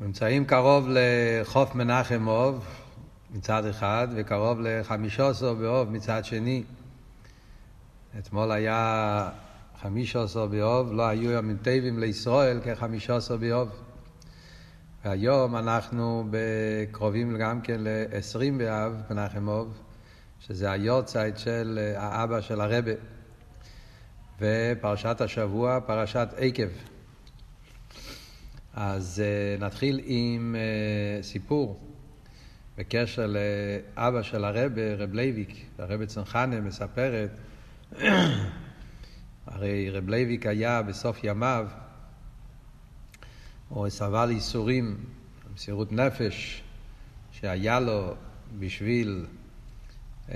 נמצאים 0.00 0.44
קרוב 0.44 0.86
לחוף 0.90 1.74
מנחם 1.74 2.28
אוב 2.28 2.64
מצד 3.30 3.66
אחד, 3.66 4.08
וקרוב 4.16 4.60
לחמישה 4.60 5.28
עשר 5.28 5.54
באוב 5.54 5.90
מצד 5.90 6.24
שני. 6.24 6.62
אתמול 8.18 8.52
היה 8.52 9.28
חמישה 9.82 10.22
עשר 10.22 10.46
באוב, 10.46 10.92
לא 10.92 11.06
היו 11.06 11.30
ימים 11.30 11.56
טובים 11.56 11.98
לישראל 11.98 12.60
כחמישה 12.64 13.16
עשר 13.16 13.36
באוב. 13.36 13.68
והיום 15.04 15.56
אנחנו 15.56 16.28
קרובים 16.92 17.38
גם 17.38 17.60
כן 17.60 17.80
ל-20 17.80 18.58
באב, 18.58 19.02
מנחם 19.10 19.48
אוב, 19.48 19.78
שזה 20.40 20.70
היורצייט 20.70 21.38
של 21.38 21.78
האבא 21.96 22.40
של 22.40 22.60
הרבה. 22.60 22.92
ופרשת 24.40 25.20
השבוע, 25.20 25.80
פרשת 25.86 26.28
עקב. 26.36 26.93
אז 28.76 29.22
אה, 29.22 29.62
נתחיל 29.62 30.00
עם 30.04 30.56
אה, 30.58 31.24
סיפור 31.24 31.80
בקשר 32.78 33.26
לאבא 33.26 34.22
של 34.22 34.44
הרבי, 34.44 34.94
רב 34.94 35.14
לייביק, 35.14 35.66
הרבנית 35.78 36.04
חנה 36.04 36.60
מספרת, 36.60 37.30
הרי 39.46 39.90
רב 39.90 40.08
לייביק 40.08 40.46
היה 40.46 40.82
בסוף 40.82 41.20
ימיו, 41.24 41.66
הוא 43.68 43.88
סבל 43.88 44.30
ייסורים, 44.30 44.96
מסירות 45.54 45.92
נפש 45.92 46.62
שהיה 47.32 47.80
לו 47.80 48.14
בשביל 48.58 49.26
אה, 50.28 50.32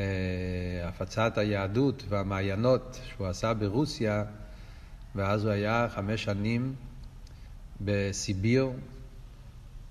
הפצת 0.84 1.38
היהדות 1.38 2.04
והמעיינות 2.08 3.00
שהוא 3.04 3.26
עשה 3.26 3.54
ברוסיה, 3.54 4.24
ואז 5.14 5.44
הוא 5.44 5.52
היה 5.52 5.86
חמש 5.94 6.24
שנים 6.24 6.74
בסיביר, 7.80 8.70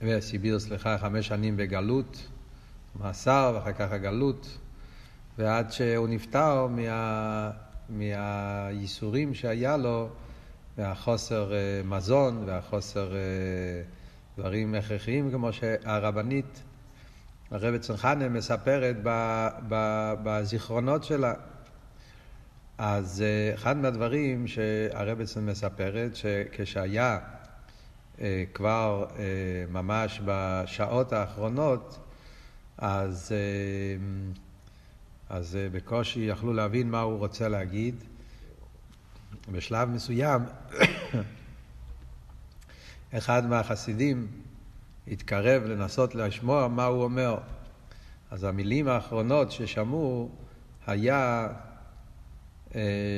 בסיביר, 0.02 0.60
סליחה, 0.60 0.98
חמש 0.98 1.28
שנים 1.28 1.58
בגלות, 1.58 2.28
מאסר 3.00 3.52
ואחר 3.56 3.72
כך 3.74 3.92
הגלות, 3.92 4.58
ועד 5.38 5.72
שהוא 5.72 6.08
נפטר 6.08 6.68
מה, 6.68 7.52
מהייסורים 7.90 9.34
שהיה 9.34 9.78
לו, 9.78 10.10
והחוסר 10.78 11.54
אה, 11.54 11.82
מזון 11.86 12.44
והחוסר 12.46 13.16
אה, 13.16 13.20
דברים 14.38 14.76
הכרחיים, 14.76 15.32
כמו 15.32 15.54
שהרבנית, 15.54 16.64
הרבת 17.52 17.82
צנחנה, 17.82 18.30
מספרת 18.30 18.96
בזיכרונות 20.24 21.04
שלה. 21.04 21.34
אז 22.78 23.22
אה, 23.22 23.54
אחד 23.54 23.78
מהדברים 23.78 24.48
שהרבצן 24.48 25.46
מספרת, 25.46 26.16
שכשהיה 26.16 27.14
אה, 27.14 27.37
כבר 28.54 29.06
אה, 29.18 29.24
ממש 29.70 30.22
בשעות 30.26 31.14
האחרונות, 31.14 32.00
אז, 32.78 33.32
אה, 33.32 33.38
אז 35.30 35.58
בקושי 35.72 36.20
יכלו 36.20 36.54
להבין 36.54 36.92
מה 36.92 37.02
הוא 37.02 37.18
רוצה 37.18 37.48
להגיד. 37.48 37.96
בשלב 39.52 39.90
מסוים, 39.90 40.42
אחד 43.18 43.46
מהחסידים 43.46 44.28
התקרב 45.08 45.64
לנסות 45.64 46.16
לשמוע 46.16 46.68
מה 46.68 46.86
הוא 46.86 47.04
אומר. 47.04 47.38
אז 48.32 48.44
המילים 48.44 48.88
האחרונות 48.88 49.52
ששמעו 49.52 50.30
היה 50.88 51.48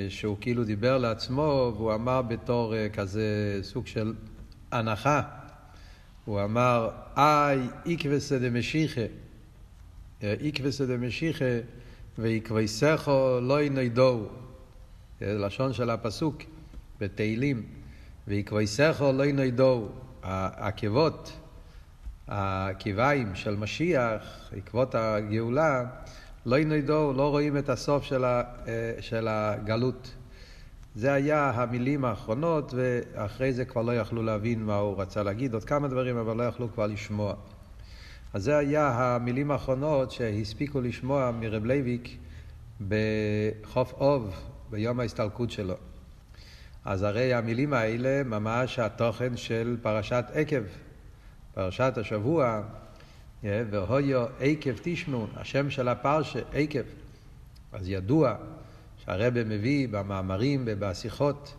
שהוא 0.10 0.38
כאילו 0.42 0.64
דיבר 0.64 0.98
לעצמו 0.98 1.74
והוא 1.76 1.94
אמר 1.94 2.22
בתור 2.22 2.74
כזה 2.94 3.60
סוג 3.62 3.88
של 3.88 4.14
הנחה. 4.72 5.22
הוא 6.26 6.44
אמר, 6.44 6.90
איי 7.18 7.60
איקבסא 7.86 8.38
דמשיחא, 8.38 9.06
איקבסא 10.24 10.86
דמשיחא 10.86 11.60
ויקבסכו 12.20 13.40
לא 13.42 13.64
ינדו. 13.64 14.28
זה 15.20 15.38
לשון 15.38 15.74
של 15.74 15.90
הפסוק 15.90 16.44
בתהילים. 17.00 17.64
ויקבסכו 18.28 19.12
לא 19.12 19.26
ינדו. 19.26 19.90
העקבות, 20.24 21.32
העקביים 22.28 23.36
של 23.36 23.56
משיח, 23.56 24.52
עקבות 24.58 24.96
הגאולה, 24.96 25.86
לא 26.46 26.60
נודעו, 26.60 27.14
לא 27.14 27.30
רואים 27.30 27.58
את 27.58 27.70
הסוף 27.70 28.04
של, 28.04 28.26
ה, 28.26 28.44
של 29.00 29.28
הגלות. 29.28 30.16
זה 31.00 31.14
היה 31.14 31.50
המילים 31.50 32.06
האחרונות, 32.06 32.74
ואחרי 32.76 33.54
זה 33.54 33.66
כבר 33.66 33.82
לא 33.82 33.96
יכלו 33.96 34.24
להבין 34.24 34.64
מה 34.64 34.76
הוא 34.76 35.02
רצה 35.02 35.24
להגיד, 35.24 35.54
עוד 35.54 35.64
כמה 35.64 35.88
דברים, 35.88 36.18
אבל 36.18 36.36
לא 36.38 36.44
יכלו 36.44 36.74
כבר 36.74 36.88
לשמוע. 36.88 37.34
אז 38.34 38.44
זה 38.44 38.58
היה 38.58 38.88
המילים 38.88 39.52
האחרונות 39.52 40.12
שהספיקו 40.12 40.82
לשמוע 40.82 41.32
מרב 41.32 41.66
לייביק 41.66 42.18
בכ' 42.88 43.94
אב, 43.94 44.36
ביום 44.70 45.00
ההסתלקות 45.00 45.52
שלו. 45.52 45.76
אז 46.86 47.04
הרי 47.04 47.34
המילים 47.34 47.74
האלה 47.74 48.24
ממש 48.24 48.80
התוכן 48.80 49.38
של 49.38 49.78
פרשת 49.82 50.26
עקב, 50.34 50.64
פרשת 51.54 51.94
השבוע, 51.98 52.62
והויו 53.44 54.26
עקב 54.40 54.74
תשמעון, 54.82 55.30
השם 55.36 55.70
של 55.70 55.88
הפרשה 55.88 56.40
עקב. 56.54 56.84
אז 57.72 57.90
ידוע 57.90 58.36
שהרבא 59.10 59.44
מביא 59.44 59.88
במאמרים 59.92 60.64
ובשיחות, 60.66 61.56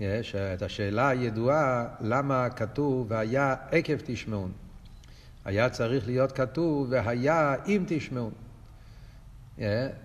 יש 0.00 0.34
את 0.34 0.62
השאלה 0.62 1.08
הידועה 1.08 1.86
למה 2.00 2.50
כתוב 2.50 3.06
והיה 3.10 3.54
עקב 3.70 3.96
תשמעון. 4.04 4.52
היה 5.44 5.68
צריך 5.68 6.06
להיות 6.06 6.32
כתוב 6.32 6.86
והיה 6.90 7.54
אם 7.66 7.84
תשמעון. 7.86 8.32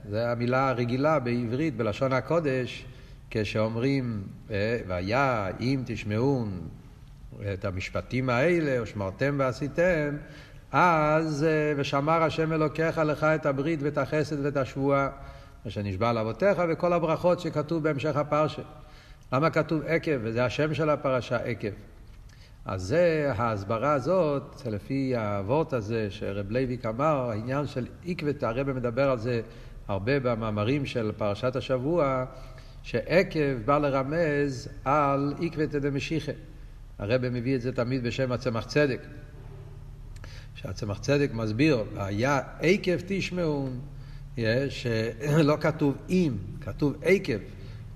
זו 0.09 0.17
המילה 0.17 0.69
הרגילה 0.69 1.19
בעברית, 1.19 1.77
בלשון 1.77 2.13
הקודש, 2.13 2.85
כשאומרים 3.29 4.23
והיה 4.87 5.47
אם 5.59 5.81
תשמעון 5.85 6.61
את 7.53 7.65
המשפטים 7.65 8.29
האלה, 8.29 8.83
ושמרתם 8.83 9.35
ועשיתם, 9.39 10.17
אז 10.71 11.45
ושמר 11.77 12.23
השם 12.23 12.53
אלוקיך 12.53 12.97
לך 12.97 13.23
את 13.23 13.45
הברית 13.45 13.79
ואת 13.83 13.97
החסד 13.97 14.45
ואת 14.45 14.57
השבועה. 14.57 15.09
אשר 15.69 15.81
נשבע 15.81 16.13
לאבותיך, 16.13 16.61
וכל 16.69 16.93
הברכות 16.93 17.39
שכתוב 17.39 17.83
בהמשך 17.83 18.15
הפרשה. 18.15 18.61
למה 19.33 19.49
כתוב 19.49 19.81
עקב? 19.87 20.11
וזה 20.21 20.45
השם 20.45 20.73
של 20.73 20.89
הפרשה 20.89 21.37
עקב. 21.37 21.69
אז 22.65 22.81
זה, 22.81 23.31
ההסברה 23.35 23.93
הזאת, 23.93 24.61
לפי 24.65 25.15
העקבות 25.15 25.73
הזה 25.73 26.07
שרב 26.09 26.51
לייביק 26.51 26.85
אמר, 26.85 27.29
העניין 27.29 27.67
של 27.67 27.87
עקבות, 28.05 28.43
הרבי 28.43 28.71
מדבר 28.71 29.09
על 29.09 29.17
זה 29.17 29.41
הרבה 29.87 30.19
במאמרים 30.19 30.85
של 30.85 31.11
פרשת 31.17 31.55
השבוע, 31.55 32.25
שעקב 32.83 33.53
בא 33.65 33.77
לרמז 33.77 34.69
על 34.85 35.33
עקבתא 35.41 35.79
דמשיחא. 35.79 36.31
הרב 36.99 37.29
מביא 37.29 37.55
את 37.55 37.61
זה 37.61 37.71
תמיד 37.71 38.03
בשם 38.03 38.31
הצמח 38.31 38.65
צדק. 38.65 39.01
שהצמח 40.55 40.99
צדק 40.99 41.29
מסביר, 41.33 41.83
היה 41.97 42.39
עקב 42.59 42.97
תשמעו. 43.07 43.69
שלא 44.69 45.57
כתוב 45.61 45.95
אם, 46.09 46.33
כתוב 46.61 46.93
עקב. 47.01 47.37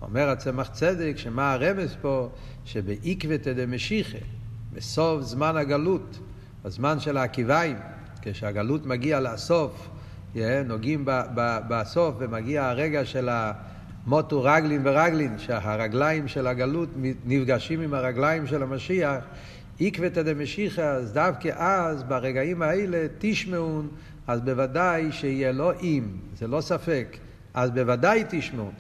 אומר 0.02 0.30
הצמח 0.30 0.70
צדק, 0.70 1.14
שמה 1.18 1.54
הרמז 1.54 1.96
פה? 2.02 2.30
שבעקבתא 2.66 3.54
דמשיחא, 3.54 4.18
בסוף 4.74 5.22
זמן 5.22 5.58
הגלות, 5.58 6.20
בזמן 6.64 7.00
של 7.00 7.18
העקיביים, 7.18 7.78
כשהגלות 8.22 8.86
מגיעה 8.86 9.20
לסוף, 9.20 9.90
נוגעים 10.66 11.06
בסוף 11.70 12.16
ומגיע 12.20 12.66
הרגע 12.66 13.06
של 13.06 13.30
המוטו 13.32 14.44
רגלין 14.44 14.82
ורגלין, 14.84 15.40
שהרגליים 15.40 16.28
של 16.28 16.48
הגלות 16.48 16.90
נפגשים 17.26 17.82
עם 17.82 17.94
הרגליים 17.94 18.48
של 18.48 18.64
המשיח, 18.64 19.24
עקבתא 19.80 20.22
דמשיחא, 20.22 20.82
אז 20.82 21.14
דווקא 21.14 21.50
אז, 21.58 22.04
ברגעים 22.04 22.62
האלה, 22.62 23.08
תשמעון 23.18 23.88
אז 24.28 24.42
בוודאי 24.42 25.12
שיהיה 25.12 25.52
לא 25.52 25.74
אם, 25.82 26.04
זה 26.38 26.48
לא 26.48 26.62
ספק, 26.62 27.18
אז 27.54 27.72
בוודאי 27.72 28.24
תשמעו. 28.30 28.72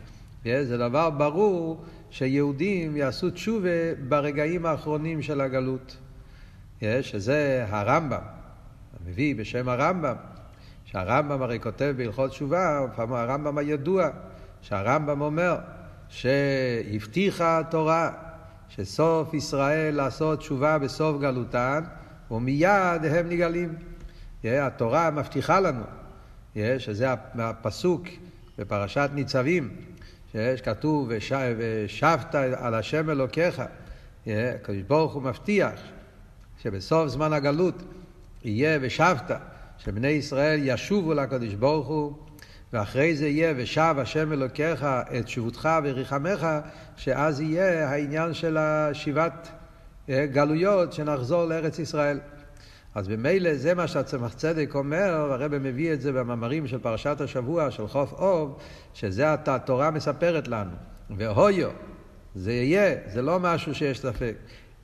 זה 0.45 0.77
דבר 0.77 1.09
ברור 1.09 1.83
שיהודים 2.09 2.97
יעשו 2.97 3.29
תשובה 3.29 3.69
ברגעים 4.07 4.65
האחרונים 4.65 5.21
של 5.21 5.41
הגלות. 5.41 5.97
שזה 7.01 7.65
הרמב"ם, 7.69 8.21
מביא 9.07 9.35
בשם 9.35 9.69
הרמב"ם, 9.69 10.15
שהרמב"ם 10.85 11.41
הרי 11.41 11.59
כותב 11.59 11.93
בהלכות 11.97 12.31
תשובה, 12.31 12.87
הרמב"ם 12.97 13.57
הידוע, 13.57 14.09
שהרמב"ם 14.61 15.21
אומר 15.21 15.57
שהבטיחה 16.09 17.59
התורה 17.59 18.11
שסוף 18.69 19.33
ישראל 19.33 19.95
לעשות 19.95 20.39
תשובה 20.39 20.77
בסוף 20.77 21.21
גלותן, 21.21 21.83
ומיד 22.31 23.05
הם 23.11 23.29
נגאלים. 23.29 23.75
התורה 24.45 25.11
מבטיחה 25.11 25.59
לנו, 25.59 25.83
שזה 26.77 27.07
הפסוק 27.35 28.07
בפרשת 28.57 29.09
ניצבים, 29.13 29.69
שיש 30.31 30.61
כתוב 30.61 31.09
ושבת 31.09 32.35
על 32.35 32.73
השם 32.73 33.09
אלוקיך, 33.09 33.61
הקדוש 34.27 34.81
ברוך 34.87 35.13
הוא 35.13 35.21
מבטיח 35.23 35.79
שבסוף 36.63 37.07
זמן 37.07 37.33
הגלות 37.33 37.83
יהיה 38.43 38.79
ושבת, 38.81 39.31
שבני 39.77 40.07
ישראל 40.07 40.59
ישובו 40.63 41.13
לקדוש 41.13 41.53
ברוך 41.53 41.87
הוא, 41.87 42.13
ואחרי 42.73 43.15
זה 43.15 43.27
יהיה 43.27 43.53
ושב 43.57 43.95
השם 43.97 44.33
אלוקיך 44.33 44.83
את 45.19 45.27
שבותך 45.27 45.69
וריחמך, 45.83 46.47
שאז 46.97 47.41
יהיה 47.41 47.89
העניין 47.89 48.33
של 48.33 48.57
השיבת 48.57 49.47
גלויות, 50.09 50.93
שנחזור 50.93 51.45
לארץ 51.45 51.79
ישראל. 51.79 52.19
אז 52.95 53.07
במילא 53.07 53.55
זה 53.55 53.73
מה 53.73 53.87
שהצמח 53.87 54.33
צדק 54.33 54.75
אומר, 54.75 55.13
הרב 55.31 55.57
מביא 55.57 55.93
את 55.93 56.01
זה 56.01 56.11
במאמרים 56.11 56.67
של 56.67 56.79
פרשת 56.79 57.21
השבוע 57.21 57.71
של 57.71 57.87
חוף 57.87 58.13
אוב, 58.13 58.57
שזה 58.93 59.33
התורה 59.33 59.91
מספרת 59.91 60.47
לנו. 60.47 60.71
והויו, 61.17 61.69
זה 62.35 62.53
יהיה, 62.53 62.95
זה 63.13 63.21
לא 63.21 63.39
משהו 63.39 63.75
שיש 63.75 63.99
ספק. 63.99 64.35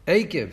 עקב, 0.07 0.45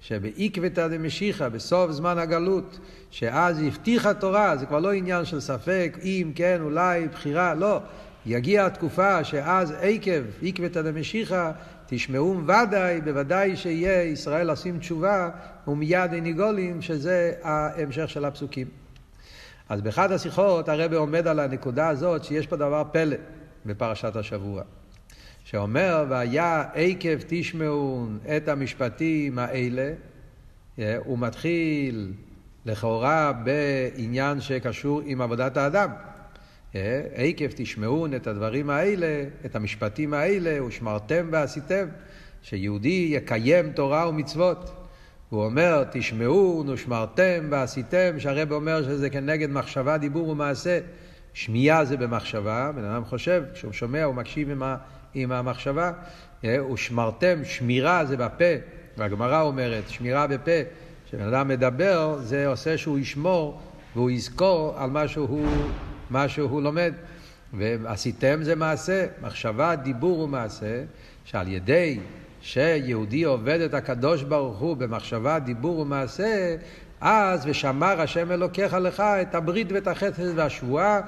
שבעקבתא 0.00 0.88
דמשיחא, 0.88 1.48
בסוף 1.48 1.90
זמן 1.90 2.18
הגלות, 2.18 2.78
שאז 3.10 3.62
הבטיחה 3.62 4.14
תורה, 4.14 4.56
זה 4.56 4.66
כבר 4.66 4.78
לא 4.78 4.92
עניין 4.92 5.24
של 5.24 5.40
ספק, 5.40 5.98
אם 6.02 6.32
כן, 6.34 6.58
אולי, 6.60 7.08
בחירה, 7.08 7.54
לא. 7.54 7.80
יגיע 8.26 8.66
התקופה 8.66 9.24
שאז 9.24 9.74
עקב, 9.80 10.22
עקבתא 10.42 10.82
דמשיחא, 10.82 11.50
תשמעו 11.86 12.40
ודאי, 12.44 13.00
בוודאי 13.00 13.56
שיהיה 13.56 14.02
ישראל 14.02 14.50
עושים 14.50 14.78
תשובה, 14.78 15.30
ומיד 15.68 16.12
אין 16.12 16.36
גולים, 16.36 16.82
שזה 16.82 17.32
ההמשך 17.42 18.08
של 18.08 18.24
הפסוקים. 18.24 18.66
אז 19.68 19.80
באחד 19.80 20.12
השיחות 20.12 20.68
הרב 20.68 20.94
עומד 20.94 21.26
על 21.26 21.40
הנקודה 21.40 21.88
הזאת 21.88 22.24
שיש 22.24 22.46
פה 22.46 22.56
דבר 22.56 22.82
פלא 22.92 23.16
בפרשת 23.66 24.16
השבוע. 24.16 24.62
שאומר, 25.44 26.04
והיה 26.08 26.64
עקב 26.74 27.16
תשמעו 27.26 28.06
את 28.36 28.48
המשפטים 28.48 29.38
האלה, 29.38 29.92
אה, 30.78 30.96
הוא 31.04 31.18
מתחיל 31.18 32.12
לכאורה 32.66 33.32
בעניין 33.32 34.40
שקשור 34.40 35.02
עם 35.04 35.20
עבודת 35.20 35.56
האדם. 35.56 35.90
אה, 36.74 37.02
עקב 37.14 37.46
תשמעו 37.54 38.06
את 38.16 38.26
הדברים 38.26 38.70
האלה, 38.70 39.24
את 39.44 39.56
המשפטים 39.56 40.14
האלה, 40.14 40.64
ושמרתם 40.64 41.28
ועשיתם, 41.32 41.86
שיהודי 42.42 43.08
יקיים 43.10 43.72
תורה 43.72 44.08
ומצוות. 44.08 44.70
הוא 45.28 45.44
אומר, 45.44 45.84
תשמעו 45.92 46.64
ושמרתם 46.68 47.48
ועשיתם, 47.50 48.20
שהרב 48.20 48.52
אומר 48.52 48.82
שזה 48.82 49.10
כנגד 49.10 49.50
מחשבה, 49.50 49.98
דיבור 49.98 50.28
ומעשה. 50.28 50.80
שמיעה 51.34 51.84
זה 51.84 51.96
במחשבה, 51.96 52.72
בן 52.74 52.84
אדם 52.84 53.04
חושב, 53.04 53.44
כשהוא 53.54 53.72
שומע 53.72 54.04
הוא 54.04 54.14
מקשיב 54.14 54.50
עם, 54.50 54.62
ה, 54.62 54.76
עם 55.14 55.32
המחשבה. 55.32 55.92
אה, 56.44 56.66
ושמרתם, 56.72 57.44
שמירה 57.44 58.04
זה 58.04 58.16
בפה, 58.16 58.54
והגמרא 58.96 59.42
אומרת, 59.42 59.88
שמירה 59.88 60.26
בפה, 60.26 60.60
כשבן 61.06 61.26
אדם 61.26 61.48
מדבר, 61.48 62.18
זה 62.20 62.46
עושה 62.46 62.78
שהוא 62.78 62.98
ישמור 62.98 63.60
והוא 63.94 64.10
יזכור 64.10 64.74
על 64.76 64.90
מה 64.90 65.08
שהוא, 65.08 65.46
מה 66.10 66.28
שהוא 66.28 66.62
לומד. 66.62 66.92
ועשיתם 67.52 68.42
זה 68.42 68.54
מעשה, 68.54 69.06
מחשבה, 69.22 69.76
דיבור 69.76 70.18
ומעשה, 70.18 70.84
שעל 71.24 71.48
ידי 71.48 72.00
שיהודי 72.40 73.22
עובד 73.22 73.60
את 73.60 73.74
הקדוש 73.74 74.22
ברוך 74.22 74.58
הוא 74.58 74.76
במחשבה, 74.76 75.38
דיבור 75.38 75.78
ומעשה, 75.78 76.56
אז 77.00 77.46
ושמר 77.46 78.00
השם 78.00 78.32
אלוקיך 78.32 78.74
לך 78.74 79.00
את 79.00 79.34
הברית 79.34 79.72
ואת 79.72 79.88
החסד 79.88 80.38
והשבועה, 80.38 81.00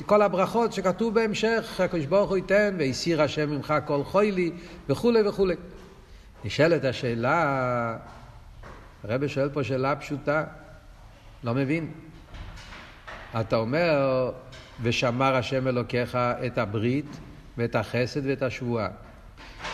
וכל 0.00 0.22
הברכות 0.22 0.72
שכתוב 0.72 1.14
בהמשך, 1.14 1.80
הקדוש 1.80 2.06
ברוך 2.06 2.30
הוא 2.30 2.36
ייתן, 2.36 2.74
והסיר 2.78 3.22
השם 3.22 3.50
ממך 3.50 3.74
כל 3.86 4.04
חוילי, 4.04 4.50
וכולי 4.88 5.28
וכולי. 5.28 5.54
נשאלת 6.44 6.84
השאלה, 6.84 7.96
הרב 9.04 9.26
שואל 9.26 9.48
פה 9.48 9.64
שאלה 9.64 9.96
פשוטה, 9.96 10.44
לא 11.44 11.54
מבין. 11.54 11.90
אתה 13.40 13.56
אומר, 13.56 14.30
ושמר 14.82 15.36
השם 15.36 15.68
אלוקיך 15.68 16.18
את 16.46 16.58
הברית 16.58 17.16
ואת 17.56 17.74
החסד 17.74 18.26
ואת 18.26 18.42
השבועה. 18.42 18.88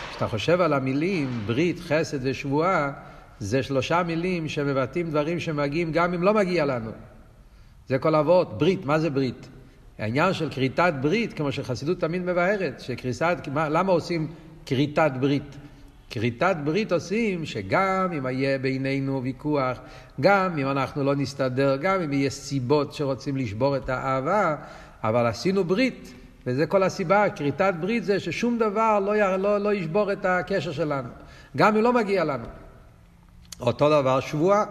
כשאתה 0.09 0.27
חושב 0.27 0.61
על 0.61 0.73
המילים 0.73 1.43
ברית, 1.45 1.79
חסד 1.79 2.17
ושבועה, 2.21 2.91
זה 3.39 3.63
שלושה 3.63 4.03
מילים 4.03 4.49
שמבטאים 4.49 5.09
דברים 5.09 5.39
שמגיעים 5.39 5.91
גם 5.91 6.13
אם 6.13 6.23
לא 6.23 6.33
מגיע 6.33 6.65
לנו. 6.65 6.91
זה 7.87 7.97
כל 7.97 8.15
אבות, 8.15 8.57
ברית, 8.57 8.85
מה 8.85 8.99
זה 8.99 9.09
ברית? 9.09 9.47
העניין 9.99 10.33
של 10.33 10.49
כריתת 10.49 10.93
ברית, 11.01 11.33
כמו 11.33 11.51
שחסידות 11.51 11.99
תמיד 11.99 12.21
מבארת, 12.21 12.79
שכריתת, 12.79 13.37
למה 13.55 13.91
עושים 13.91 14.27
כריתת 14.65 15.11
ברית? 15.19 15.57
כריתת 16.09 16.55
ברית 16.63 16.91
עושים 16.91 17.45
שגם 17.45 18.07
אם 18.17 18.25
יהיה 18.25 18.57
בינינו 18.57 19.23
ויכוח, 19.23 19.77
גם 20.21 20.57
אם 20.57 20.67
אנחנו 20.67 21.03
לא 21.03 21.15
נסתדר, 21.15 21.75
גם 21.75 22.01
אם 22.01 22.13
יהיה 22.13 22.29
סיבות 22.29 22.93
שרוצים 22.93 23.37
לשבור 23.37 23.77
את 23.77 23.89
האהבה, 23.89 24.55
אבל 25.03 25.25
עשינו 25.25 25.63
ברית, 25.63 26.13
וזה 26.47 26.65
כל 26.65 26.83
הסיבה, 26.83 27.29
כריתת 27.29 27.73
ברית 27.79 28.03
זה 28.03 28.19
ששום 28.19 28.57
דבר 28.57 28.99
לא, 28.99 29.37
לא, 29.37 29.57
לא 29.57 29.73
ישבור 29.73 30.11
את 30.11 30.25
הקשר 30.25 30.71
שלנו, 30.71 31.09
גם 31.57 31.75
אם 31.75 31.83
לא 31.83 31.93
מגיע 31.93 32.23
לנו. 32.23 32.45
אותו 33.59 33.89
דבר 33.89 34.19
שבועה. 34.19 34.65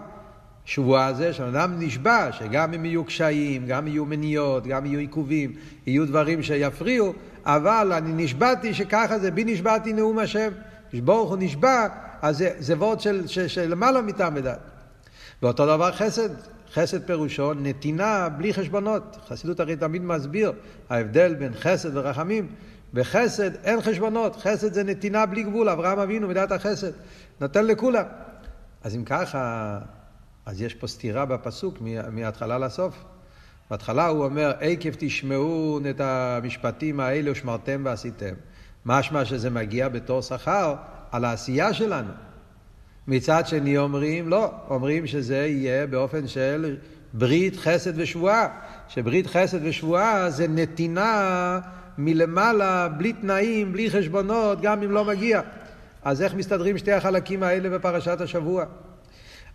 שבועה 0.67 1.13
זה 1.13 1.33
שאדם 1.33 1.75
נשבע 1.79 2.33
שגם 2.33 2.75
אם 2.75 2.85
יהיו 2.85 3.05
קשיים, 3.05 3.67
גם 3.67 3.87
יהיו 3.87 4.05
מניעות, 4.05 4.67
גם 4.67 4.87
יהיו 4.87 4.99
עיכובים, 4.99 5.53
יהיו 5.87 6.07
דברים 6.07 6.43
שיפריעו, 6.43 7.13
אבל 7.45 7.93
אני 7.93 8.25
נשבעתי 8.25 8.75
שככה 8.75 9.19
זה, 9.19 9.31
בי 9.31 9.45
נשבעתי 9.45 9.93
נאום 9.93 10.19
השם. 10.19 10.49
ברוך 11.01 11.31
הוא 11.31 11.39
נשבע, 11.41 11.87
אז 12.23 12.39
זה, 12.39 12.51
זה 12.59 12.75
וורד 12.77 13.01
של, 13.01 13.27
של, 13.27 13.49
של 13.49 13.71
למעלה 13.71 14.03
מטעם 14.03 14.33
ודעת. 14.37 14.59
ואותו 15.43 15.67
דבר 15.67 15.93
חסד, 15.93 16.29
חסד 16.73 17.07
פירושו 17.07 17.55
נתינה 17.55 18.29
בלי 18.29 18.55
חשבונות. 18.55 19.17
חסידות 19.29 19.61
הרי 19.61 19.77
תמיד 19.77 20.03
מסביר 20.03 20.53
ההבדל 20.91 21.35
בין 21.35 21.53
חסד 21.55 21.97
ורחמים. 21.97 22.49
בחסד 22.95 23.51
אין 23.65 23.81
חשבונות, 23.81 24.37
חסד 24.37 24.73
זה 24.73 24.85
נתינה 24.85 25.27
בלי 25.27 25.43
גבול, 25.43 25.69
אברהם 25.69 25.99
אבינו 25.99 26.29
מידת 26.29 26.53
החסד, 26.53 26.91
נותן 27.41 27.67
לכולם. 27.67 28.05
אז 28.85 28.97
אם 28.97 29.05
ככה, 29.05 29.79
אז 30.47 30.63
יש 30.63 30.75
פה 30.75 30.87
סתירה 30.87 31.25
בפסוק 31.25 31.79
מההתחלה 32.13 32.59
לסוף. 32.59 33.05
בהתחלה 33.71 34.07
הוא 34.07 34.25
אומר, 34.25 34.53
עקב 34.61 34.91
תשמעו 34.99 35.81
את 35.91 36.01
המשפטים 36.01 37.01
האלה 37.01 37.33
ושמרתם 37.33 37.83
ועשיתם. 37.85 38.35
משמע 38.87 39.25
שזה 39.25 39.51
מגיע 39.51 39.89
בתור 39.89 40.23
שכר 40.23 40.75
על 41.13 41.25
העשייה 41.25 41.75
שלנו. 41.75 42.11
מצד 43.09 43.47
שני 43.47 43.79
אומרים, 43.79 44.29
לא, 44.29 44.53
אומרים 44.69 45.07
שזה 45.07 45.37
יהיה 45.37 45.87
באופן 45.87 46.29
של 46.29 46.77
ברית 47.13 47.57
חסד 47.57 47.93
ושבועה, 47.97 48.49
שברית 48.89 49.27
חסד 49.27 49.59
ושבועה 49.63 50.31
זה 50.31 50.49
נתינה 50.49 51.61
מלמעלה, 51.99 52.89
בלי 52.89 53.13
תנאים, 53.13 53.73
בלי 53.73 53.91
חשבונות, 53.91 54.61
גם 54.61 54.83
אם 54.83 54.91
לא 54.91 55.05
מגיע. 55.05 55.41
אז 56.05 56.23
איך 56.23 56.35
מסתדרים 56.35 56.79
שתי 56.79 56.93
החלקים 56.93 57.43
האלה 57.43 57.71
בפרשת 57.71 58.21
השבוע? 58.21 58.65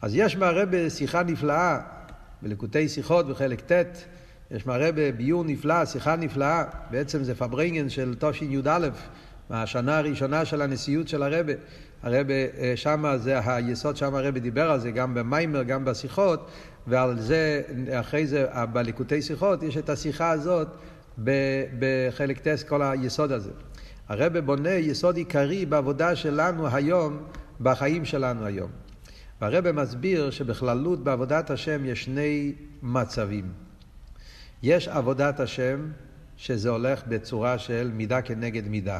אז 0.01 0.15
יש 0.15 0.37
מהרבה 0.37 0.89
שיחה 0.89 1.23
נפלאה, 1.23 1.79
בלקוטי 2.41 2.89
שיחות 2.89 3.27
בחלק 3.27 3.61
ט', 3.71 4.05
יש 4.51 4.67
מהרבה 4.67 5.11
ביור 5.11 5.43
נפלא, 5.43 5.85
שיחה 5.85 6.15
נפלאה, 6.15 6.63
בעצם 6.89 7.23
זה 7.23 7.35
פברנגן 7.35 7.89
של 7.89 8.15
תשי"א, 8.19 8.89
מהשנה 9.49 9.97
הראשונה 9.97 10.45
של 10.45 10.61
הנשיאות 10.61 11.07
של 11.07 11.23
הרבה. 11.23 11.53
הרבה 12.03 12.33
אה, 12.33 12.73
שמה 12.75 13.17
זה 13.17 13.39
היסוד, 13.45 13.97
שם 13.97 14.15
הרבה 14.15 14.39
דיבר 14.39 14.71
על 14.71 14.79
זה 14.79 14.91
גם 14.91 15.13
במיימר, 15.13 15.63
גם 15.63 15.85
בשיחות, 15.85 16.49
ועל 16.87 17.19
זה, 17.19 17.61
אחרי 17.91 18.27
זה, 18.27 18.45
בליקוטי 18.73 19.21
שיחות, 19.21 19.63
יש 19.63 19.77
את 19.77 19.89
השיחה 19.89 20.29
הזאת 20.29 20.67
בחלק 21.79 22.39
טס, 22.39 22.63
כל 22.63 22.81
היסוד 22.81 23.31
הזה. 23.31 23.51
הרבה 24.09 24.41
בונה 24.41 24.73
יסוד 24.73 25.17
עיקרי 25.17 25.65
בעבודה 25.65 26.15
שלנו 26.15 26.67
היום, 26.67 27.17
בחיים 27.61 28.05
שלנו 28.05 28.45
היום. 28.45 28.69
והרבה 29.41 29.71
מסביר 29.71 30.29
שבכללות 30.29 31.03
בעבודת 31.03 31.49
השם 31.49 31.85
יש 31.85 32.03
שני 32.03 32.53
מצבים. 32.83 33.70
יש 34.63 34.87
עבודת 34.87 35.39
השם 35.39 35.87
שזה 36.37 36.69
הולך 36.69 37.03
בצורה 37.07 37.57
של 37.57 37.91
מידה 37.93 38.21
כנגד 38.21 38.67
מידה. 38.67 38.99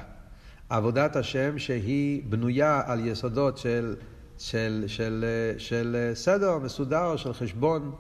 עבודת 0.70 1.16
השם 1.16 1.60
שהיא 1.60 2.24
בנויה 2.30 2.82
על 2.86 3.08
יסודות 3.08 3.58
של, 3.58 3.96
של, 4.38 4.84
של, 4.88 4.88
של, 4.88 5.26
של 5.58 6.12
סדר 6.14 6.58
מסודר, 6.58 7.16
של 7.16 7.34
חשבון. 7.34 7.92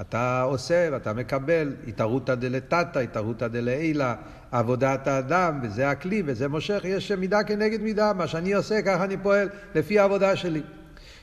אתה 0.00 0.42
עושה 0.42 0.88
ואתה 0.92 1.12
מקבל, 1.12 1.72
התערותא 1.88 2.34
דלתתא, 2.34 2.98
התערותא 2.98 3.48
דלעילא, 3.48 4.06
עבודת 4.52 5.06
האדם, 5.06 5.60
וזה 5.62 5.90
הכלי 5.90 6.22
וזה 6.26 6.48
מושך, 6.48 6.80
יש 6.84 7.12
מידה 7.12 7.42
כנגד 7.42 7.80
מידה, 7.80 8.12
מה 8.12 8.26
שאני 8.26 8.54
עושה 8.54 8.82
ככה 8.82 9.04
אני 9.04 9.16
פועל, 9.16 9.48
לפי 9.74 9.98
העבודה 9.98 10.36
שלי. 10.36 10.62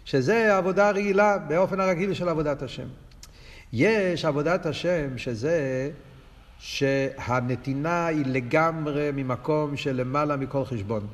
שזה 0.06 0.54
העבודה 0.56 0.88
הרגילה, 0.88 1.38
באופן 1.38 1.80
הרגיל 1.80 2.14
של 2.14 2.30
עבודת 2.30 2.62
השם. 2.62 2.88
יש 3.74 4.26
עבודת 4.26 4.66
השם 4.66 5.18
שזה 5.18 5.90
שהנתינה 6.60 8.06
היא 8.06 8.26
לגמרי 8.26 9.10
ממקום 9.14 9.78
של 9.78 9.96
למעלה 9.96 10.36
מכל 10.36 10.66
חשבון. 10.66 11.08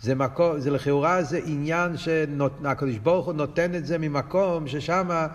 זה, 0.00 0.14
מקום, 0.14 0.60
זה 0.60 0.70
לכאורה 0.70 1.22
זה 1.22 1.40
עניין 1.46 1.96
שהקדוש 1.96 2.96
ברוך 2.96 3.26
הוא 3.26 3.34
נותן 3.34 3.74
את 3.74 3.86
זה 3.86 3.98
ממקום 3.98 4.66
ששם 4.68 5.26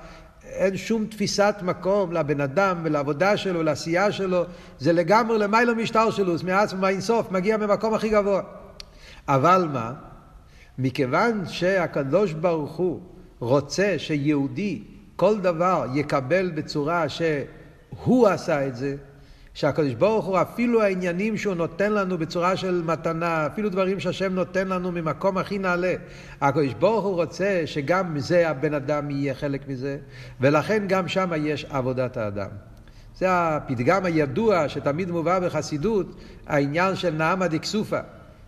אין 0.43 0.77
שום 0.77 1.05
תפיסת 1.05 1.55
מקום 1.61 2.11
לבן 2.11 2.41
אדם 2.41 2.77
ולעבודה 2.83 3.37
שלו, 3.37 3.63
לעשייה 3.63 4.11
שלו, 4.11 4.43
זה 4.79 4.93
לגמרי 4.93 5.37
למיילו 5.37 5.75
משטר 5.75 6.11
שלו, 6.11 6.35
מעצמו 6.45 6.81
מהאינסוף, 6.81 7.31
מגיע 7.31 7.57
ממקום 7.57 7.93
הכי 7.93 8.09
גבוה. 8.09 8.41
אבל 9.27 9.67
מה? 9.73 9.93
מכיוון 10.77 11.45
שהקדוש 11.45 12.33
ברוך 12.33 12.75
הוא 12.75 12.99
רוצה 13.39 13.95
שיהודי 13.97 14.83
כל 15.17 15.39
דבר 15.39 15.85
יקבל 15.93 16.51
בצורה 16.55 17.09
שהוא 17.09 18.27
עשה 18.27 18.67
את 18.67 18.75
זה, 18.75 18.95
שהקדוש 19.53 19.93
ברוך 19.93 20.25
הוא 20.25 20.41
אפילו 20.41 20.81
העניינים 20.81 21.37
שהוא 21.37 21.53
נותן 21.53 21.93
לנו 21.93 22.17
בצורה 22.17 22.57
של 22.57 22.81
מתנה, 22.85 23.47
אפילו 23.47 23.69
דברים 23.69 23.99
שהשם 23.99 24.33
נותן 24.33 24.67
לנו 24.67 24.91
ממקום 24.91 25.37
הכי 25.37 25.57
נעלה, 25.57 25.93
הקדוש 26.41 26.73
ברוך 26.73 27.05
הוא 27.05 27.15
רוצה 27.15 27.61
שגם 27.65 28.13
מזה 28.13 28.49
הבן 28.49 28.73
אדם 28.73 29.11
יהיה 29.11 29.33
חלק 29.33 29.67
מזה, 29.67 29.97
ולכן 30.41 30.83
גם 30.87 31.07
שם 31.07 31.31
יש 31.37 31.65
עבודת 31.69 32.17
האדם. 32.17 32.49
זה 33.15 33.25
הפתגם 33.29 34.05
הידוע 34.05 34.69
שתמיד 34.69 35.11
מובא 35.11 35.39
בחסידות, 35.39 36.15
העניין 36.47 36.95
של 36.95 37.13
נעמה 37.13 37.47
דקסופה. 37.47 37.99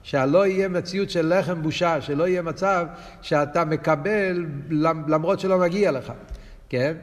שלא 0.04 0.48
יהיה 0.48 0.68
מציאות 0.68 1.10
של 1.10 1.40
לחם 1.40 1.62
בושה, 1.62 2.02
שלא 2.02 2.28
יהיה 2.28 2.42
מצב 2.42 2.86
שאתה 3.22 3.66
מקבל 3.66 4.46
למרות 5.08 5.40
שלא 5.40 5.60
מגיע 5.60 5.92
לך, 5.92 6.14
כן? 6.70 6.94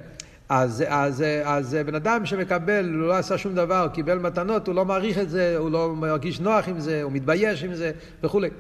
אז, 0.48 0.84
אז, 0.88 1.24
אז 1.44 1.76
בן 1.86 1.94
אדם 1.94 2.26
שמקבל, 2.26 2.94
הוא 2.94 3.08
לא 3.08 3.16
עשה 3.16 3.38
שום 3.38 3.54
דבר, 3.54 3.82
הוא 3.82 3.88
קיבל 3.88 4.18
מתנות, 4.18 4.66
הוא 4.66 4.74
לא 4.74 4.84
מעריך 4.84 5.18
את 5.18 5.30
זה, 5.30 5.56
הוא 5.58 5.70
לא 5.70 5.94
מרגיש 5.94 6.40
נוח 6.40 6.68
עם 6.68 6.80
זה, 6.80 7.02
הוא 7.02 7.12
מתבייש 7.12 7.64
עם 7.64 7.74
זה 7.74 7.92
וכולי. 8.22 8.50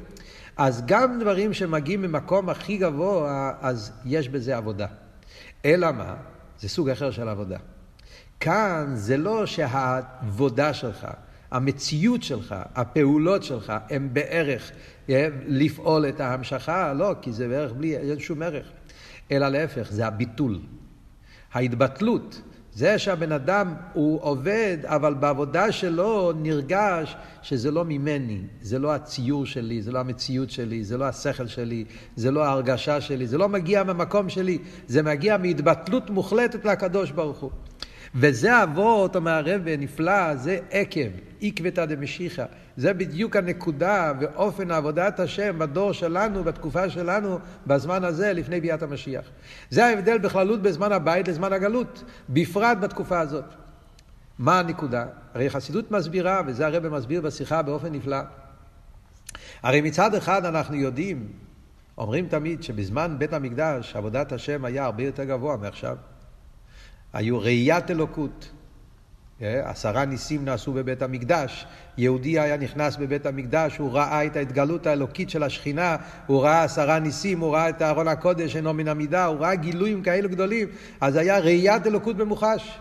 אז 0.56 0.82
גם 0.86 1.18
דברים 1.20 1.52
שמגיעים 1.52 2.02
ממקום 2.02 2.48
הכי 2.48 2.76
גבוה, 2.76 3.52
אז 3.60 3.92
יש 4.04 4.28
בזה 4.28 4.56
עבודה. 4.56 4.86
אלא 5.64 5.92
מה? 5.92 6.14
זה 6.60 6.68
סוג 6.68 6.88
אחר 6.88 7.10
של 7.10 7.28
עבודה. 7.28 7.58
כאן 8.40 8.92
זה 8.94 9.16
לא 9.16 9.46
שהעבודה 9.46 10.74
שלך, 10.74 11.06
המציאות 11.50 12.22
שלך, 12.22 12.54
הפעולות 12.74 13.42
שלך, 13.42 13.72
הם 13.90 14.08
בערך 14.12 14.70
אה, 15.10 15.28
לפעול 15.46 16.08
את 16.08 16.20
ההמשכה, 16.20 16.92
לא, 16.92 17.14
כי 17.22 17.32
זה 17.32 17.48
בערך 17.48 17.72
בלי, 17.72 17.96
אין 17.96 18.18
שום 18.18 18.42
ערך. 18.42 18.66
אלא 19.30 19.48
להפך, 19.48 19.86
זה 19.90 20.06
הביטול. 20.06 20.58
ההתבטלות, 21.52 22.40
זה 22.72 22.98
שהבן 22.98 23.32
אדם 23.32 23.74
הוא 23.92 24.18
עובד, 24.22 24.78
אבל 24.84 25.14
בעבודה 25.14 25.72
שלו 25.72 26.32
נרגש 26.42 27.16
שזה 27.42 27.70
לא 27.70 27.84
ממני, 27.84 28.40
זה 28.62 28.78
לא 28.78 28.94
הציור 28.94 29.46
שלי, 29.46 29.82
זה 29.82 29.92
לא 29.92 29.98
המציאות 29.98 30.50
שלי, 30.50 30.84
זה 30.84 30.98
לא 30.98 31.04
השכל 31.04 31.46
שלי, 31.46 31.84
זה 32.16 32.30
לא 32.30 32.44
ההרגשה 32.44 33.00
שלי, 33.00 33.26
זה 33.26 33.38
לא 33.38 33.48
מגיע 33.48 33.84
מהמקום 33.84 34.28
שלי, 34.28 34.58
זה 34.86 35.02
מגיע 35.02 35.36
מהתבטלות 35.36 36.10
מוחלטת 36.10 36.64
לקדוש 36.64 37.10
ברוך 37.10 37.38
הוא. 37.38 37.50
וזה 38.14 38.62
אבות, 38.62 39.16
אומר 39.16 39.30
הרב 39.30 39.62
נפלא, 39.78 40.36
זה 40.36 40.58
עקב, 40.70 41.08
עקבתא 41.40 41.84
דמשיחא. 41.84 42.44
זה 42.76 42.92
בדיוק 42.92 43.36
הנקודה 43.36 44.12
ואופן 44.20 44.70
עבודת 44.70 45.20
השם 45.20 45.58
בדור 45.58 45.92
שלנו, 45.92 46.44
בתקופה 46.44 46.90
שלנו, 46.90 47.38
בזמן 47.66 48.04
הזה, 48.04 48.32
לפני 48.32 48.60
ביאת 48.60 48.82
המשיח. 48.82 49.24
זה 49.70 49.86
ההבדל 49.86 50.18
בכללות 50.18 50.62
בזמן 50.62 50.92
הבית 50.92 51.28
לזמן 51.28 51.52
הגלות, 51.52 52.04
בפרט 52.28 52.78
בתקופה 52.80 53.20
הזאת. 53.20 53.44
מה 54.38 54.58
הנקודה? 54.58 55.06
הרי 55.34 55.50
חסידות 55.50 55.90
מסבירה, 55.90 56.42
וזה 56.46 56.66
הרב 56.66 56.88
מסביר 56.88 57.20
בשיחה 57.20 57.62
באופן 57.62 57.92
נפלא. 57.92 58.20
הרי 59.62 59.80
מצד 59.80 60.14
אחד 60.14 60.44
אנחנו 60.44 60.76
יודעים, 60.76 61.28
אומרים 61.98 62.28
תמיד 62.28 62.62
שבזמן 62.62 63.16
בית 63.18 63.32
המקדש 63.32 63.96
עבודת 63.96 64.32
השם 64.32 64.64
היה 64.64 64.84
הרבה 64.84 65.02
יותר 65.02 65.24
גבוה 65.24 65.56
מעכשיו. 65.56 65.96
היו 67.12 67.40
ראיית 67.40 67.90
אלוקות. 67.90 68.50
אה, 69.42 69.70
עשרה 69.70 70.04
ניסים 70.04 70.44
נעשו 70.44 70.72
בבית 70.72 71.02
המקדש. 71.02 71.66
יהודי 71.98 72.40
היה 72.40 72.56
נכנס 72.56 72.96
בבית 72.96 73.26
המקדש, 73.26 73.76
הוא 73.76 73.92
ראה 73.92 74.26
את 74.26 74.36
ההתגלות 74.36 74.86
האלוקית 74.86 75.30
של 75.30 75.42
השכינה, 75.42 75.96
הוא 76.26 76.42
ראה 76.42 76.62
עשרה 76.62 76.98
ניסים, 76.98 77.40
הוא 77.40 77.54
ראה 77.54 77.68
את 77.68 77.82
ארון 77.82 78.08
הקודש 78.08 78.56
אינו 78.56 78.74
מן 78.74 78.88
המידה, 78.88 79.26
הוא 79.26 79.40
ראה 79.40 79.54
גילויים 79.54 80.02
כאלו 80.02 80.28
גדולים. 80.28 80.68
אז 81.00 81.16
היה 81.16 81.38
ראיית 81.38 81.86
אלוקות 81.86 82.16
במוחש. 82.16 82.78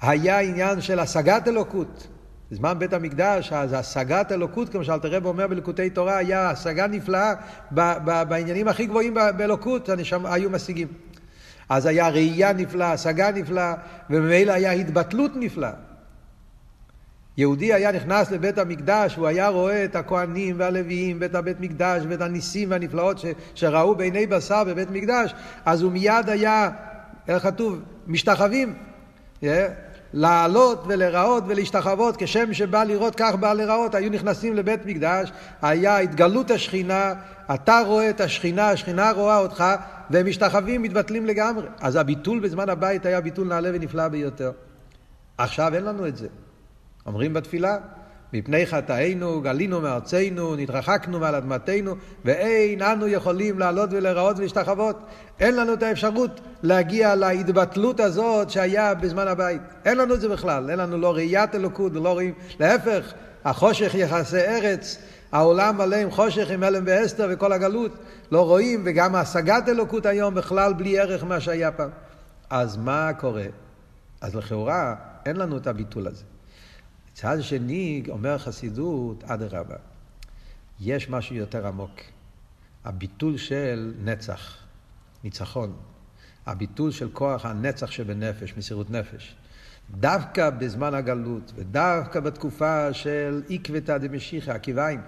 היה 0.00 0.40
עניין 0.40 0.80
של 0.80 0.98
השגת 0.98 1.48
אלוקות. 1.48 2.08
בזמן 2.50 2.78
בית 2.78 2.92
המקדש, 2.92 3.52
אז 3.52 3.72
השגת 3.72 4.32
אלוקות, 4.32 4.68
כמו 4.68 4.84
שאלתר 4.84 5.08
רב 5.08 5.26
אומר 5.26 5.46
בלקוטי 5.46 5.90
תורה, 5.90 6.16
היה 6.16 6.50
השגה 6.50 6.86
נפלאה 6.86 7.34
בעניינים 8.28 8.68
הכי 8.68 8.86
גבוהים 8.86 9.14
באלוקות, 9.14 9.88
היו 10.24 10.50
משיגים. 10.50 10.88
אז 11.68 11.86
היה 11.86 12.08
ראייה 12.08 12.52
נפלאה, 12.52 12.92
השגה 12.92 13.30
נפלאה, 13.30 13.74
וממילא 14.10 14.52
היה 14.52 14.72
התבטלות 14.72 15.32
נפלאה. 15.34 15.72
יהודי 17.36 17.72
היה 17.72 17.92
נכנס 17.92 18.30
לבית 18.30 18.58
המקדש, 18.58 19.16
הוא 19.16 19.26
היה 19.26 19.48
רואה 19.48 19.84
את 19.84 19.96
הכוהנים 19.96 20.54
והלוויים, 20.58 21.16
ואת 21.20 21.34
הבית 21.34 21.60
מקדש, 21.60 22.02
ואת 22.08 22.20
הניסים 22.20 22.70
והנפלאות 22.70 23.18
ש, 23.18 23.24
שראו 23.54 23.94
בעיני 23.94 24.26
בשר 24.26 24.64
בבית 24.64 24.90
מקדש, 24.90 25.34
אז 25.64 25.82
הוא 25.82 25.92
מיד 25.92 26.28
היה, 26.28 26.70
איך 27.28 27.42
כתוב, 27.42 27.82
משתחווים. 28.06 28.74
Yeah. 29.42 29.46
לעלות 30.12 30.84
ולראות 30.86 31.44
ולהשתחוות, 31.46 32.16
כשם 32.18 32.52
שבא 32.52 32.84
לראות 32.84 33.14
כך 33.16 33.34
בא 33.34 33.52
לראות, 33.52 33.94
היו 33.94 34.10
נכנסים 34.10 34.54
לבית 34.54 34.86
מקדש, 34.86 35.32
היה 35.62 35.98
התגלות 35.98 36.50
השכינה, 36.50 37.14
אתה 37.54 37.80
רואה 37.86 38.10
את 38.10 38.20
השכינה, 38.20 38.70
השכינה 38.70 39.10
רואה 39.10 39.38
אותך, 39.38 39.64
והם 40.10 40.26
משתחווים, 40.26 40.82
מתבטלים 40.82 41.26
לגמרי. 41.26 41.66
אז 41.80 41.96
הביטול 41.96 42.40
בזמן 42.40 42.68
הבית 42.68 43.06
היה 43.06 43.20
ביטול 43.20 43.48
נעלה 43.48 43.70
ונפלא 43.72 44.08
ביותר. 44.08 44.52
עכשיו 45.38 45.74
אין 45.74 45.84
לנו 45.84 46.08
את 46.08 46.16
זה. 46.16 46.28
אומרים 47.06 47.32
בתפילה, 47.32 47.78
מפני 48.32 48.66
חטאינו 48.66 49.40
גלינו 49.40 49.80
מארצנו, 49.80 50.56
נתרחקנו 50.56 51.20
מעל 51.20 51.34
אדמתנו, 51.34 51.94
ואין 52.24 52.82
אנו 52.82 53.08
יכולים 53.08 53.58
לעלות 53.58 53.90
ולראות 53.92 54.38
ולהשתחוות. 54.38 54.96
אין 55.40 55.56
לנו 55.56 55.74
את 55.74 55.82
האפשרות 55.82 56.40
להגיע 56.62 57.14
להתבטלות 57.14 58.00
הזאת 58.00 58.50
שהיה 58.50 58.94
בזמן 58.94 59.28
הבית. 59.28 59.62
אין 59.84 59.98
לנו 59.98 60.14
את 60.14 60.20
זה 60.20 60.28
בכלל, 60.28 60.70
אין 60.70 60.78
לנו 60.78 60.98
לא 60.98 61.14
ראיית 61.14 61.54
אלוקות, 61.54 61.92
לא 61.94 62.12
רואים, 62.12 62.34
להפך, 62.60 63.12
החושך 63.44 63.94
יחסי 63.94 64.40
ארץ, 64.40 64.98
העולם 65.32 65.78
מלא 65.78 65.96
עם 65.96 66.10
חושך, 66.10 66.50
עם 66.50 66.62
הלם 66.62 66.82
ואסתר 66.86 67.28
וכל 67.30 67.52
הגלות, 67.52 67.92
לא 68.30 68.46
רואים, 68.46 68.82
וגם 68.84 69.14
השגת 69.14 69.68
אלוקות 69.68 70.06
היום 70.06 70.34
בכלל 70.34 70.72
בלי 70.72 70.98
ערך 70.98 71.24
מה 71.24 71.40
שהיה 71.40 71.72
פעם. 71.72 71.90
אז 72.50 72.76
מה 72.76 73.10
קורה? 73.20 73.46
אז 74.20 74.34
לכאורה 74.34 74.94
אין 75.26 75.36
לנו 75.36 75.56
את 75.56 75.66
הביטול 75.66 76.06
הזה. 76.06 76.37
מצד 77.18 77.42
שני, 77.42 78.02
אומר 78.08 78.38
חסידות, 78.38 79.24
אדרבה, 79.24 79.76
יש 80.80 81.10
משהו 81.10 81.36
יותר 81.36 81.66
עמוק. 81.66 82.00
הביטול 82.84 83.36
של 83.36 83.94
נצח, 84.04 84.56
ניצחון. 85.24 85.76
הביטול 86.46 86.90
של 86.90 87.08
כוח 87.12 87.46
הנצח 87.46 87.90
שבנפש, 87.90 88.54
מסירות 88.56 88.90
נפש. 88.90 89.36
דווקא 89.90 90.50
בזמן 90.50 90.94
הגלות, 90.94 91.52
ודווקא 91.54 92.20
בתקופה 92.20 92.92
של 92.92 93.42
עקבתא 93.50 93.98
דמשיחא, 93.98 94.50
עקיביים. 94.50 95.00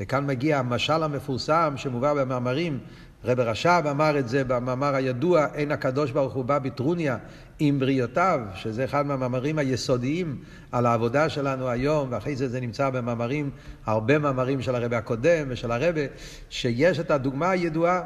וכאן 0.00 0.26
מגיע 0.26 0.58
המשל 0.58 1.02
המפורסם 1.02 1.74
שמובא 1.76 2.14
במאמרים, 2.14 2.78
רב 3.24 3.40
רש"ב 3.40 3.82
אמר 3.90 4.18
את 4.18 4.28
זה 4.28 4.44
במאמר 4.44 4.94
הידוע, 4.94 5.46
אין 5.54 5.72
הקדוש 5.72 6.10
ברוך 6.10 6.32
הוא 6.32 6.44
בא 6.44 6.58
בטרוניה 6.58 7.16
עם 7.58 7.78
בריאותיו, 7.78 8.40
שזה 8.54 8.84
אחד 8.84 9.06
מהמאמרים 9.06 9.58
היסודיים 9.58 10.36
על 10.72 10.86
העבודה 10.86 11.28
שלנו 11.28 11.68
היום, 11.68 12.08
ואחרי 12.10 12.36
זה 12.36 12.48
זה 12.48 12.60
נמצא 12.60 12.90
במאמרים, 12.90 13.50
הרבה 13.86 14.18
מאמרים 14.18 14.62
של 14.62 14.74
הרבי 14.74 14.96
הקודם 14.96 15.46
ושל 15.48 15.72
הרבי, 15.72 16.06
שיש 16.50 17.00
את 17.00 17.10
הדוגמה 17.10 17.50
הידועה, 17.50 18.02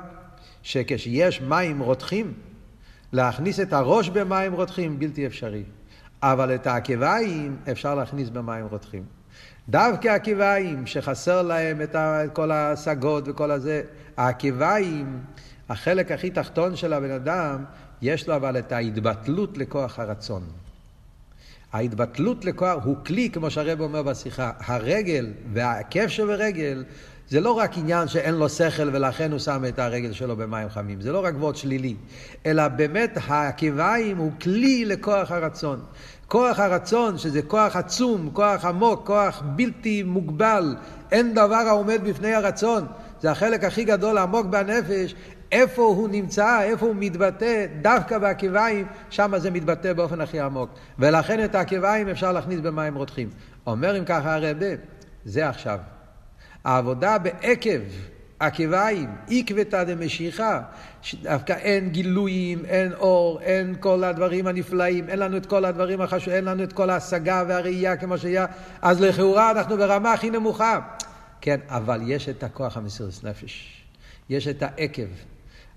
שכשיש 0.62 1.40
מים 1.40 1.80
רותחים, 1.80 2.32
להכניס 3.12 3.60
את 3.60 3.72
הראש 3.72 4.08
במים 4.08 4.52
רותחים 4.52 4.98
בלתי 4.98 5.26
אפשרי, 5.26 5.62
אבל 6.22 6.54
את 6.54 6.66
העקביים 6.66 7.56
אפשר 7.70 7.94
להכניס 7.94 8.28
במים 8.28 8.66
רותחים. 8.66 9.04
דווקא 9.68 10.08
העקביים, 10.08 10.86
שחסר 10.86 11.42
להם 11.42 11.82
את 11.82 11.96
כל 12.32 12.50
ההשגות 12.50 13.24
וכל 13.26 13.50
הזה, 13.50 13.82
העקביים, 14.16 15.20
החלק 15.68 16.12
הכי 16.12 16.30
תחתון 16.30 16.76
של 16.76 16.92
הבן 16.92 17.10
אדם, 17.10 17.64
יש 18.02 18.28
לו 18.28 18.36
אבל 18.36 18.58
את 18.58 18.72
ההתבטלות 18.72 19.58
לכוח 19.58 19.98
הרצון. 19.98 20.42
ההתבטלות 21.72 22.44
לכוח 22.44 22.84
הוא 22.84 22.96
כלי, 23.06 23.30
כמו 23.30 23.50
שהרב 23.50 23.80
אומר 23.80 24.02
בשיחה. 24.02 24.50
הרגל 24.66 25.32
והכיף 25.52 26.10
שברגל 26.10 26.84
זה 27.28 27.40
לא 27.40 27.52
רק 27.52 27.78
עניין 27.78 28.08
שאין 28.08 28.34
לו 28.34 28.48
שכל 28.48 28.90
ולכן 28.92 29.32
הוא 29.32 29.38
שם 29.38 29.64
את 29.68 29.78
הרגל 29.78 30.12
שלו 30.12 30.36
במים 30.36 30.68
חמים. 30.68 31.00
זה 31.00 31.12
לא 31.12 31.24
רק 31.24 31.34
וורד 31.38 31.56
שלילי, 31.56 31.94
אלא 32.46 32.68
באמת 32.68 33.18
העקביים 33.26 34.16
הוא 34.16 34.32
כלי 34.40 34.84
לכוח 34.84 35.30
הרצון. 35.30 35.80
כוח 36.28 36.58
הרצון, 36.58 37.18
שזה 37.18 37.42
כוח 37.42 37.76
עצום, 37.76 38.30
כוח 38.32 38.64
עמוק, 38.64 39.06
כוח 39.06 39.42
בלתי 39.56 40.02
מוגבל, 40.02 40.76
אין 41.12 41.34
דבר 41.34 41.54
העומד 41.54 42.00
בפני 42.04 42.34
הרצון. 42.34 42.86
זה 43.20 43.30
החלק 43.30 43.64
הכי 43.64 43.84
גדול 43.84 44.18
עמוק 44.18 44.46
בנפש, 44.46 45.14
איפה 45.52 45.82
הוא 45.82 46.08
נמצא, 46.08 46.62
איפה 46.62 46.86
הוא 46.86 46.94
מתבטא, 46.98 47.66
דווקא 47.82 48.18
בעקביים, 48.18 48.86
שם 49.10 49.38
זה 49.38 49.50
מתבטא 49.50 49.92
באופן 49.92 50.20
הכי 50.20 50.40
עמוק. 50.40 50.70
ולכן 50.98 51.44
את 51.44 51.54
העקביים 51.54 52.08
אפשר 52.08 52.32
להכניס 52.32 52.60
במים 52.60 52.94
רותחים. 52.94 53.30
אומר 53.66 53.98
אם 53.98 54.04
ככה 54.04 54.34
הרבה, 54.34 54.66
זה 55.24 55.48
עכשיו. 55.48 55.78
העבודה 56.64 57.18
בעקב 57.18 57.80
עקביים, 58.40 59.10
עקבתא 59.28 59.84
דמשיחא, 59.84 60.60
דווקא 61.22 61.52
אין 61.52 61.88
גילויים, 61.88 62.64
אין 62.64 62.92
אור, 62.92 63.40
אין 63.40 63.74
כל 63.80 64.04
הדברים 64.04 64.46
הנפלאים, 64.46 65.08
אין 65.08 65.18
לנו 65.18 65.36
את 65.36 65.46
כל 65.46 65.64
הדברים 65.64 66.00
החשובים, 66.00 66.34
אין 66.34 66.44
לנו 66.44 66.64
את 66.64 66.72
כל 66.72 66.90
ההשגה 66.90 67.44
והראייה 67.48 67.96
כמו 67.96 68.18
שהיה, 68.18 68.46
אז 68.82 69.00
לכאורה 69.00 69.50
אנחנו 69.50 69.76
ברמה 69.76 70.12
הכי 70.12 70.30
נמוכה. 70.30 70.80
כן, 71.44 71.60
אבל 71.68 72.00
יש 72.06 72.28
את 72.28 72.42
הכוח 72.42 72.76
המסירות 72.76 73.24
נפש, 73.24 73.84
יש 74.28 74.48
את 74.48 74.62
העקב. 74.62 75.08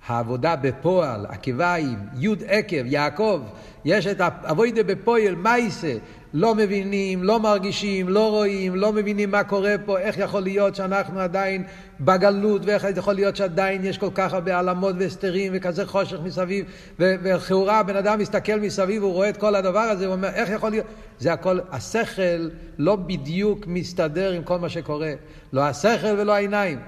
העבודה 0.08 0.56
בפועל, 0.56 1.26
עקביים, 1.30 1.98
י' 2.20 2.30
עקב, 2.48 2.86
יעקב, 2.86 3.42
יש 3.86 4.08
את 4.08 4.22
האבוידה 4.22 4.84
בפועל, 4.84 5.36
מייסה, 5.36 5.94
לא 6.34 6.56
מבינים, 6.56 7.24
לא 7.24 7.40
מרגישים, 7.40 8.10
לא 8.10 8.30
רואים, 8.30 8.76
לא 8.76 8.94
מבינים 8.94 9.32
מה 9.32 9.44
קורה 9.44 9.76
פה, 9.86 10.00
איך 10.00 10.18
יכול 10.18 10.42
להיות 10.42 10.76
שאנחנו 10.76 11.20
עדיין 11.20 11.64
בגלות, 12.00 12.62
ואיך 12.66 12.88
יכול 12.96 13.14
להיות 13.14 13.36
שעדיין 13.36 13.86
יש 13.86 13.98
כל 13.98 14.10
כך 14.16 14.34
הרבה 14.34 14.56
העלמות 14.56 14.96
והסתרים 15.00 15.52
וכזה 15.56 15.86
חושך 15.86 16.18
מסביב, 16.24 16.66
ולכאורה 17.00 17.84
בן 17.84 17.96
אדם 17.96 18.20
מסתכל 18.20 18.60
מסביב, 18.60 19.04
הוא 19.04 19.14
רואה 19.14 19.30
את 19.30 19.38
כל 19.38 19.56
הדבר 19.56 19.80
הזה, 19.80 20.06
הוא 20.06 20.14
אומר, 20.14 20.30
איך 20.30 20.50
יכול 20.50 20.70
להיות? 20.70 20.86
זה 21.20 21.34
הכל, 21.34 21.60
השכל 21.72 22.50
לא 22.78 22.96
בדיוק 22.96 23.68
מסתדר 23.68 24.32
עם 24.32 24.44
כל 24.44 24.60
מה 24.60 24.70
שקורה, 24.70 25.14
לא 25.54 25.62
השכל 25.62 26.16
ולא 26.18 26.34
העיניים, 26.34 26.80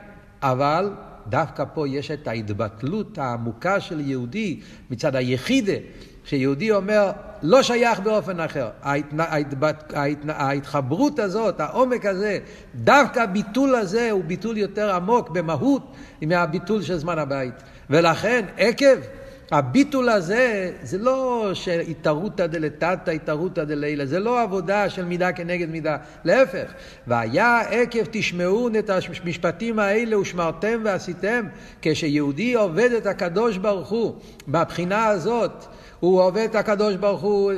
אבל 0.42 0.90
דווקא 1.30 1.64
פה 1.74 1.88
יש 1.88 2.12
את 2.12 2.28
ההתבטלות 2.28 3.18
העמוקה 3.18 3.80
של 3.80 4.00
יהודי 4.00 4.60
מצד 4.90 5.16
היחידה, 5.16 5.74
שיהודי 6.26 6.72
אומר, 6.72 7.12
לא 7.42 7.64
שייך 7.64 8.00
באופן 8.00 8.40
אחר. 8.40 8.70
ההתנ... 8.82 9.20
ההתבט... 9.20 9.94
ההתנ... 9.94 10.30
ההתחברות 10.30 11.20
הזאת, 11.20 11.60
העומק 11.60 12.06
הזה, 12.06 12.40
דווקא 12.76 13.20
הביטול 13.20 13.76
הזה 13.76 14.12
הוא 14.12 14.24
ביטול 14.24 14.58
יותר 14.58 14.96
עמוק 14.96 15.30
במהות 15.30 15.96
מהביטול 16.22 16.82
של 16.82 16.98
זמן 16.98 17.18
הבית. 17.20 17.54
ולכן, 17.90 18.46
עקב 18.58 18.98
הביטול 19.52 20.10
הזה, 20.10 20.72
זה 20.84 20.98
לא 20.98 21.52
שהתערותא 21.54 22.48
דלתתא, 22.48 23.12
התערותא 23.12 23.64
דלילה, 23.64 24.06
זה 24.06 24.20
לא 24.20 24.42
עבודה 24.42 24.90
של 24.90 25.06
מידה 25.06 25.32
כנגד 25.32 25.70
מידה, 25.70 25.98
להפך. 26.24 26.74
והיה 27.08 27.62
עקב 27.62 28.04
תשמעו 28.12 28.70
את 28.80 28.90
המשפטים 28.90 29.80
האלה 29.80 30.20
ושמרתם 30.20 30.82
ועשיתם, 30.84 31.46
כשיהודי 31.82 32.54
עובד 32.54 32.92
את 32.92 33.06
הקדוש 33.06 33.58
ברוך 33.58 33.90
הוא, 33.90 34.16
בבחינה 34.48 35.06
הזאת, 35.06 35.66
הוא 36.00 36.22
עובד 36.22 36.48
את 36.50 36.56
הקדוש 36.56 36.96
ברוך 36.96 37.22
הוא 37.22 37.52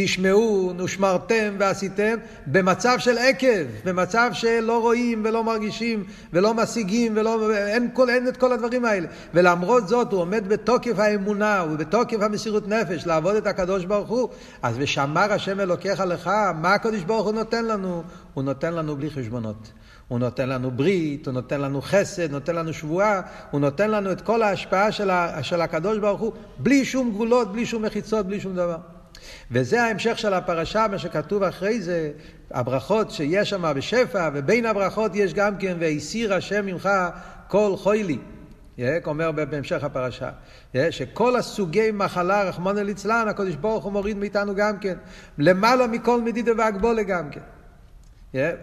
תשמעו, 0.00 0.72
נושמרתם 0.76 1.54
ועשיתם, 1.58 2.16
במצב 2.46 2.98
של 2.98 3.18
עקב, 3.18 3.64
במצב 3.84 4.30
שלא 4.32 4.80
רואים 4.80 5.22
ולא 5.24 5.44
מרגישים 5.44 6.04
ולא 6.32 6.54
משיגים 6.54 7.12
ולא, 7.16 7.52
אין, 7.56 7.88
כל, 7.92 8.10
אין 8.10 8.28
את 8.28 8.36
כל 8.36 8.52
הדברים 8.52 8.84
האלה. 8.84 9.06
ולמרות 9.34 9.88
זאת 9.88 10.12
הוא 10.12 10.20
עומד 10.20 10.48
בתוקף 10.48 10.98
האמונה 10.98 11.64
ובתוקף 11.70 12.16
המסירות 12.20 12.68
נפש 12.68 13.06
לעבוד 13.06 13.36
את 13.36 13.46
הקדוש 13.46 13.84
ברוך 13.84 14.08
הוא, 14.08 14.28
אז 14.62 14.74
ושמר 14.78 15.32
השם 15.32 15.60
אלוקיך 15.60 16.00
לך, 16.00 16.30
מה 16.54 16.74
הקדוש 16.74 17.02
ברוך 17.02 17.26
הוא 17.26 17.34
נותן 17.34 17.64
לנו? 17.64 18.02
הוא 18.34 18.44
נותן 18.44 18.74
לנו 18.74 18.96
בלי 18.96 19.10
חשבונות. 19.10 19.72
הוא 20.08 20.18
נותן 20.18 20.48
לנו 20.48 20.70
ברית, 20.70 21.26
הוא 21.26 21.34
נותן 21.34 21.60
לנו 21.60 21.82
חסד, 21.82 22.30
נותן 22.30 22.56
לנו 22.56 22.72
שבועה, 22.72 23.20
הוא 23.50 23.60
נותן 23.60 23.90
לנו 23.90 24.12
את 24.12 24.20
כל 24.20 24.42
ההשפעה 24.42 24.92
של, 24.92 25.10
ה, 25.10 25.42
של 25.42 25.60
הקדוש 25.60 25.98
ברוך 25.98 26.20
הוא, 26.20 26.32
בלי 26.58 26.84
שום 26.84 27.10
גבולות, 27.10 27.52
בלי 27.52 27.66
שום 27.66 27.84
מחיצות, 27.84 28.26
בלי 28.26 28.40
שום 28.40 28.54
דבר. 28.54 28.76
וזה 29.50 29.82
ההמשך 29.82 30.18
של 30.18 30.34
הפרשה, 30.34 30.86
מה 30.90 30.98
שכתוב 30.98 31.42
אחרי 31.42 31.80
זה, 31.80 32.10
הברכות 32.50 33.10
שיש 33.10 33.50
שם 33.50 33.72
בשפע, 33.76 34.30
ובין 34.34 34.66
הברכות 34.66 35.16
יש 35.16 35.34
גם 35.34 35.56
כן, 35.56 35.76
והסיר 35.80 36.34
השם 36.34 36.66
ממך 36.66 36.88
כל 37.48 37.72
חוילי. 37.76 38.18
אומר 39.06 39.32
בהמשך 39.32 39.84
הפרשה, 39.84 40.30
שכל 40.90 41.36
הסוגי 41.36 41.90
מחלה, 41.90 42.42
רחמנא 42.42 42.80
ליצלן, 42.80 43.28
הקדוש 43.28 43.54
ברוך 43.56 43.84
הוא 43.84 43.92
מוריד 43.92 44.16
מאיתנו 44.16 44.54
גם 44.54 44.78
כן, 44.78 44.94
למעלה 45.38 45.86
מכל 45.86 46.20
מדידה 46.22 46.52
והגבולה 46.58 47.02
גם 47.02 47.30
כן. 47.30 47.40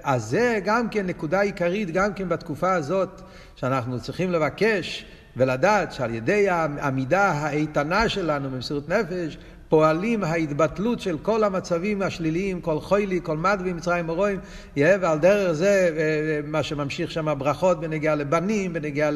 אז 0.03 0.23
זה 0.23 0.59
גם 0.65 0.89
כן 0.89 1.05
נקודה 1.05 1.41
עיקרית, 1.41 1.91
גם 1.91 2.13
כן 2.13 2.29
בתקופה 2.29 2.73
הזאת, 2.73 3.21
שאנחנו 3.55 3.99
צריכים 3.99 4.31
לבקש 4.31 5.05
ולדעת 5.37 5.91
שעל 5.91 6.13
ידי 6.13 6.49
העמידה 6.49 7.31
האיתנה 7.31 8.09
שלנו 8.09 8.49
במסירות 8.49 8.89
נפש, 8.89 9.37
פועלים 9.75 10.23
ההתבטלות 10.23 10.99
של 10.99 11.17
כל 11.17 11.43
המצבים 11.43 12.01
השליליים, 12.01 12.61
כל 12.61 12.79
חוילי, 12.79 13.19
כל 13.23 13.37
מדבי, 13.37 13.73
מצרים 13.73 14.09
ורואים, 14.09 14.39
ועל 14.77 15.19
דרך 15.19 15.51
זה 15.51 15.67
אה, 15.67 16.01
אה, 16.01 16.39
מה 16.47 16.63
שממשיך 16.63 17.11
שם 17.11 17.33
ברכות 17.37 17.79
בנגיעה 17.79 18.15
לבנים, 18.15 18.73
בנגיעה 18.73 19.09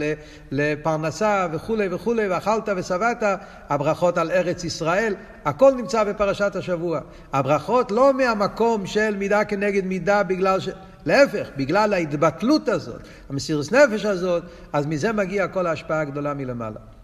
לפרנסה 0.51 1.47
וכולי 1.51 1.87
וכולי, 1.91 2.27
ואכלת 2.27 2.69
ושבעת, 2.77 3.23
הברכות 3.69 4.17
על 4.17 4.31
ארץ 4.31 4.63
ישראל, 4.63 5.15
הכל 5.45 5.71
נמצא 5.71 6.03
בפרשת 6.03 6.55
השבוע. 6.55 6.99
הברכות 7.33 7.91
לא 7.91 8.13
מהמקום 8.13 8.85
של 8.85 9.15
מידה 9.17 9.45
כנגד 9.45 9.85
מידה 9.85 10.23
בגלל 10.23 10.59
ש... 10.59 10.69
להפך, 11.05 11.49
בגלל 11.57 11.93
ההתבטלות 11.93 12.69
הזאת, 12.69 13.01
המסירות 13.29 13.71
נפש 13.71 14.05
הזאת, 14.05 14.43
אז 14.73 14.85
מזה 14.85 15.11
מגיעה 15.13 15.47
כל 15.47 15.67
ההשפעה 15.67 16.01
הגדולה 16.01 16.33
מלמעלה. 16.33 16.98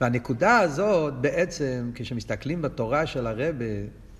והנקודה 0.00 0.58
הזאת 0.58 1.14
בעצם, 1.14 1.90
כשמסתכלים 1.94 2.62
בתורה 2.62 3.06
של 3.06 3.26
הרבה, 3.26 3.64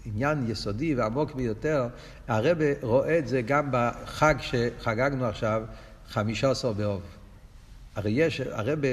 עניין 0.04 0.50
יסודי 0.50 0.94
ועמוק 0.94 1.34
ביותר, 1.34 1.88
הרבה 2.28 2.64
רואה 2.82 3.18
את 3.18 3.28
זה 3.28 3.42
גם 3.42 3.68
בחג 3.70 4.34
שחגגנו 4.40 5.24
עכשיו, 5.24 5.62
חמישה 6.08 6.50
עשר 6.50 6.72
באוב. 6.72 7.02
הרי 7.96 8.10
יש, 8.10 8.40
הרבה 8.40 8.88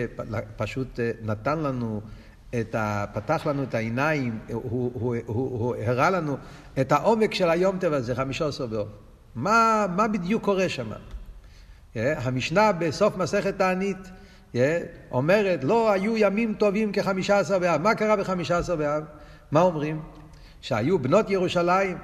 פשוט 0.57 0.99
אה, 0.99 1.11
נתן 1.23 1.59
לנו 1.59 2.01
את 2.59 2.75
ה... 2.75 3.05
פתח 3.13 3.45
לנו 3.45 3.63
את 3.63 3.75
העיניים, 3.75 4.39
הוא, 4.47 4.61
הוא, 4.63 4.91
הוא, 4.93 5.15
הוא, 5.25 5.59
הוא 5.59 5.75
הראה 5.75 6.09
לנו 6.09 6.37
את 6.81 6.91
העומק 6.91 7.33
של 7.33 7.49
היום 7.49 7.77
טבע 7.79 7.95
הזה, 7.95 8.15
חמישה 8.15 8.47
עשר 8.47 8.65
באוב. 8.65 8.87
מה, 9.35 9.85
מה 9.95 10.07
בדיוק 10.07 10.43
קורה 10.43 10.69
שם? 10.69 10.91
אה, 11.95 12.19
המשנה 12.21 12.71
בסוף 12.71 13.17
מסכת 13.17 13.57
תענית 13.57 13.97
אומרת, 15.11 15.63
לא 15.63 15.91
היו 15.91 16.17
ימים 16.17 16.53
טובים 16.53 16.91
כחמישה 16.91 17.39
עשר 17.39 17.59
באב. 17.59 17.81
מה 17.81 17.95
קרה 17.95 18.15
בחמישה 18.15 18.57
עשר 18.57 18.75
באב? 18.75 19.03
מה 19.51 19.61
אומרים? 19.61 20.01
שהיו 20.61 20.99
בנות 20.99 21.29
ירושלים, 21.29 21.97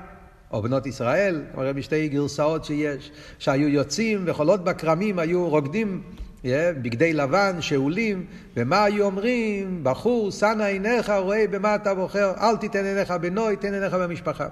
או 0.52 0.62
בנות 0.62 0.86
ישראל, 0.86 1.42
אומרים 1.54 1.76
בשתי 1.76 2.10
גרסאות 2.10 2.66
שיש, 2.66 3.12
שהיו 3.40 3.68
יוצאים 3.68 4.24
וחולות 4.26 4.64
בכרמים, 4.64 5.20
היו 5.20 5.50
רוקדים 5.50 6.02
בגדי 6.44 7.14
לבן, 7.14 7.62
שאולים, 7.62 8.26
ומה 8.58 8.84
היו 8.84 9.06
אומרים? 9.06 9.80
בחור, 9.84 10.32
שא 10.32 10.54
עיניך, 10.66 11.10
רואה 11.10 11.46
במה 11.52 11.76
אתה 11.76 11.94
בוחר, 11.94 12.34
אל 12.38 12.58
תיתן 12.58 12.86
עיניך 12.86 13.12
בנוי, 13.12 13.56
תן 13.56 13.74
עיניך 13.74 13.94
במשפחה. 13.94 14.48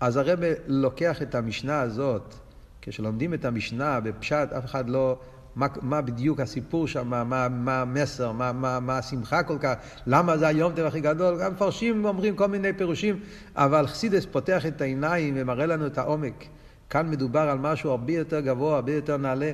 אז 0.00 0.16
הרב 0.16 0.38
לוקח 0.66 1.22
את 1.22 1.34
המשנה 1.34 1.80
הזאת, 1.80 2.34
כשלומדים 2.82 3.34
את 3.34 3.44
המשנה 3.44 4.00
בפשט, 4.00 4.52
אף 4.58 4.64
אחד 4.64 4.88
לא 4.88 5.18
מה, 5.56 5.66
מה 5.82 6.00
בדיוק 6.00 6.40
הסיפור 6.40 6.88
שם, 6.88 7.08
מה, 7.08 7.24
מה, 7.24 7.48
מה 7.48 7.80
המסר, 7.80 8.32
מה, 8.32 8.52
מה, 8.52 8.80
מה 8.80 8.98
השמחה 8.98 9.42
כל 9.42 9.56
כך, 9.60 9.74
למה 10.06 10.38
זה 10.38 10.46
היום 10.46 10.72
טבע 10.72 10.86
הכי 10.86 11.00
גדול, 11.00 11.40
גם 11.40 11.52
מפרשים 11.52 12.04
אומרים 12.04 12.36
כל 12.36 12.46
מיני 12.46 12.72
פירושים, 12.72 13.20
אבל 13.56 13.86
חסידס 13.86 14.26
פותח 14.26 14.66
את 14.66 14.80
העיניים 14.80 15.34
ומראה 15.36 15.66
לנו 15.66 15.86
את 15.86 15.98
העומק. 15.98 16.44
כאן 16.90 17.10
מדובר 17.10 17.40
על 17.40 17.58
משהו 17.58 17.90
הרבה 17.90 18.12
יותר 18.12 18.40
גבוה, 18.40 18.74
הרבה 18.74 18.92
יותר 18.92 19.16
נעלה. 19.16 19.52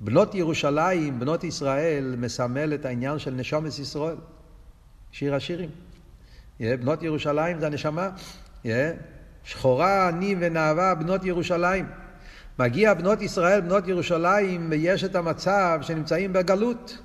בנות 0.00 0.34
ירושלים, 0.34 1.20
בנות 1.20 1.44
ישראל, 1.44 2.14
מסמל 2.18 2.74
את 2.74 2.84
העניין 2.84 3.18
של 3.18 3.30
נשומת 3.30 3.78
ישראל. 3.78 4.16
שיר 5.12 5.34
השירים. 5.34 5.70
בנות 6.60 7.02
ירושלים 7.02 7.60
זה 7.60 7.66
הנשמה. 7.66 8.10
שחורה, 9.44 10.08
אני 10.08 10.36
ונאווה, 10.40 10.94
בנות 10.94 11.24
ירושלים. 11.24 11.86
מגיע 12.58 12.94
בנות 12.94 13.22
ישראל, 13.22 13.60
בנות 13.60 13.88
ירושלים, 13.88 14.66
ויש 14.70 15.04
את 15.04 15.14
המצב 15.14 15.78
שנמצאים 15.82 16.32
בגלות. 16.32 16.98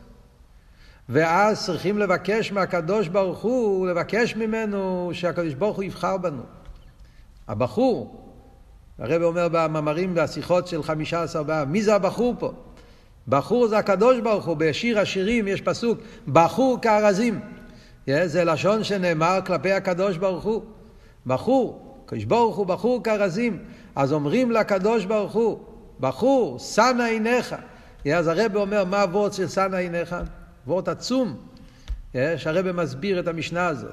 ואז 1.10 1.65
צריכים 1.65 1.97
לבקש 1.97 2.51
מהקדוש 2.51 3.07
ברוך 3.07 3.39
הוא, 3.39 3.88
לבקש 3.88 4.36
ממנו 4.36 5.10
שהקדוש 5.13 5.53
ברוך 5.53 5.75
הוא 5.75 5.83
יבחר 5.83 6.17
בנו. 6.17 6.43
הבחור, 7.47 8.23
הרב 8.99 9.21
אומר 9.21 9.47
במאמרים 9.51 10.13
והשיחות 10.15 10.67
של 10.67 10.83
חמישה 10.83 11.23
עשר 11.23 11.43
באב, 11.43 11.69
מי 11.69 11.83
זה 11.83 11.95
הבחור 11.95 12.36
פה? 12.39 12.51
בחור 13.27 13.67
זה 13.67 13.77
הקדוש 13.77 14.19
ברוך 14.19 14.45
הוא, 14.45 14.57
בשיר 14.57 14.99
השירים 14.99 15.47
יש 15.47 15.62
פסוק, 15.62 15.99
בחור 16.27 16.77
כארזים. 16.81 17.39
זה 18.25 18.43
לשון 18.43 18.83
שנאמר 18.83 19.39
כלפי 19.45 19.71
הקדוש 19.71 20.17
ברוך 20.17 20.43
הוא. 20.43 20.62
בחור, 21.25 21.95
הקדוש 22.05 22.23
ברוך 22.23 22.55
הוא 22.55 22.65
בחור 22.65 23.03
כארזים. 23.03 23.60
אז 23.97 24.13
אומרים 24.13 24.51
לקדוש 24.51 25.05
ברוך 25.05 25.33
הוא, 25.33 25.60
בחור, 25.99 26.60
שנא 26.60 27.03
עיניך, 27.03 27.55
אז 28.13 28.27
הרב 28.27 28.55
אומר, 28.55 28.86
מה 28.86 29.01
הוורד 29.01 29.33
של 29.33 29.47
שנא 29.47 29.75
עיניך? 29.75 30.15
וורד 30.67 30.89
עצום, 30.89 31.38
שהרב 32.13 32.71
מסביר 32.71 33.19
את 33.19 33.27
המשנה 33.27 33.67
הזאת. 33.67 33.91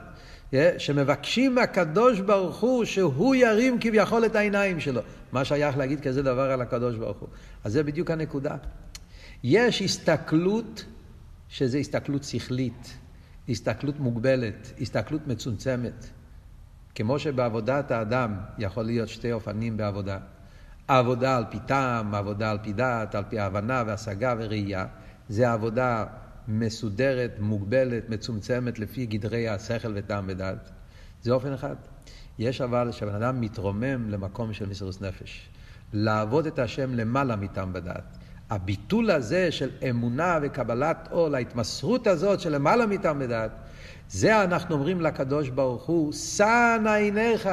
שמבקשים 0.78 1.54
מהקדוש 1.54 2.20
ברוך 2.20 2.60
הוא 2.60 2.84
שהוא 2.84 3.34
ירים 3.34 3.78
כביכול 3.80 4.26
את 4.26 4.36
העיניים 4.36 4.80
שלו. 4.80 5.00
מה 5.32 5.44
שייך 5.44 5.76
להגיד 5.76 6.00
כזה 6.00 6.22
דבר 6.22 6.50
על 6.50 6.60
הקדוש 6.60 6.96
ברוך 6.96 7.18
הוא? 7.18 7.28
אז 7.64 7.72
זה 7.72 7.82
בדיוק 7.82 8.10
הנקודה. 8.10 8.56
יש 9.44 9.82
הסתכלות 9.82 10.84
שזה 11.48 11.78
הסתכלות 11.78 12.24
שכלית, 12.24 12.94
הסתכלות 13.48 14.00
מוגבלת, 14.00 14.72
הסתכלות 14.80 15.26
מצומצמת. 15.26 16.06
כמו 16.94 17.18
שבעבודת 17.18 17.90
האדם 17.90 18.34
יכול 18.58 18.82
להיות 18.82 19.08
שתי 19.08 19.32
אופנים 19.32 19.76
בעבודה. 19.76 20.18
עבודה 20.88 21.36
על 21.36 21.44
פי 21.50 21.58
טעם, 21.66 22.14
עבודה 22.14 22.50
על 22.50 22.58
פי 22.62 22.72
דעת, 22.72 23.14
על 23.14 23.24
פי 23.28 23.38
הבנה 23.38 23.82
והשגה 23.86 24.34
וראייה. 24.38 24.86
זה 25.28 25.52
עבודה 25.52 26.04
מסודרת, 26.48 27.36
מוגבלת, 27.38 28.08
מצומצמת, 28.08 28.78
לפי 28.78 29.06
גדרי 29.06 29.48
השכל 29.48 29.92
וטעם 29.94 30.24
ודעת. 30.28 30.70
זה 31.22 31.32
אופן 31.32 31.52
אחד. 31.52 31.76
יש 32.38 32.60
אבל 32.60 32.92
שהבן 32.92 33.14
אדם 33.14 33.40
מתרומם 33.40 34.10
למקום 34.10 34.52
של 34.52 34.68
מסירות 34.68 35.02
נפש. 35.02 35.48
לעבוד 35.92 36.46
את 36.46 36.58
השם 36.58 36.94
למעלה 36.94 37.36
מטעם 37.36 37.70
ודעת. 37.74 38.18
הביטול 38.50 39.10
הזה 39.10 39.52
של 39.52 39.70
אמונה 39.90 40.38
וקבלת 40.42 41.08
עול, 41.10 41.34
ההתמסרות 41.34 42.06
הזאת 42.06 42.40
של 42.40 42.54
למעלה 42.54 42.86
מטעם 42.86 43.16
ודעת, 43.20 43.50
זה 44.14 44.44
אנחנו 44.44 44.74
אומרים 44.74 45.00
לקדוש 45.00 45.48
ברוך 45.48 45.82
הוא, 45.82 46.12
שנא 46.12 46.88
עיניך. 46.88 47.48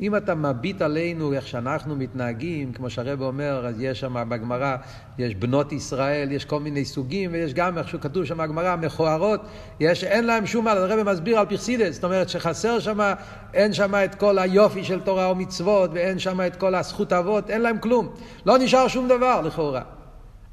אם 0.00 0.16
אתה 0.16 0.34
מביט 0.34 0.82
עלינו 0.82 1.32
איך 1.32 1.46
שאנחנו 1.46 1.96
מתנהגים, 1.96 2.72
כמו 2.72 2.90
שהרב 2.90 3.22
אומר, 3.22 3.66
אז 3.66 3.80
יש 3.80 4.00
שם 4.00 4.28
בגמרא, 4.28 4.76
יש 5.18 5.34
בנות 5.34 5.72
ישראל, 5.72 6.32
יש 6.32 6.44
כל 6.44 6.60
מיני 6.60 6.84
סוגים, 6.84 7.32
ויש 7.32 7.54
גם 7.54 7.78
איך 7.78 7.88
שכתוב 7.88 8.24
שם 8.24 8.38
בגמרא, 8.38 8.76
מכוערות, 8.76 9.40
יש, 9.80 10.04
אין 10.04 10.24
להם 10.26 10.46
שום 10.46 10.64
מה, 10.64 10.72
הרב 10.72 11.02
מסביר 11.02 11.38
על 11.38 11.46
פרסידס, 11.46 11.94
זאת 11.94 12.04
אומרת 12.04 12.28
שחסר 12.28 12.80
שם, 12.80 13.14
אין 13.54 13.72
שם 13.72 13.94
את 13.94 14.14
כל 14.14 14.38
היופי 14.38 14.84
של 14.84 15.00
תורה 15.00 15.32
ומצוות, 15.32 15.90
ואין 15.94 16.18
שם 16.18 16.40
את 16.46 16.56
כל 16.56 16.74
הזכות 16.74 17.12
אבות, 17.12 17.50
אין 17.50 17.60
להם 17.60 17.78
כלום. 17.78 18.14
לא 18.46 18.58
נשאר 18.58 18.88
שום 18.88 19.08
דבר 19.08 19.40
לכאורה. 19.40 19.82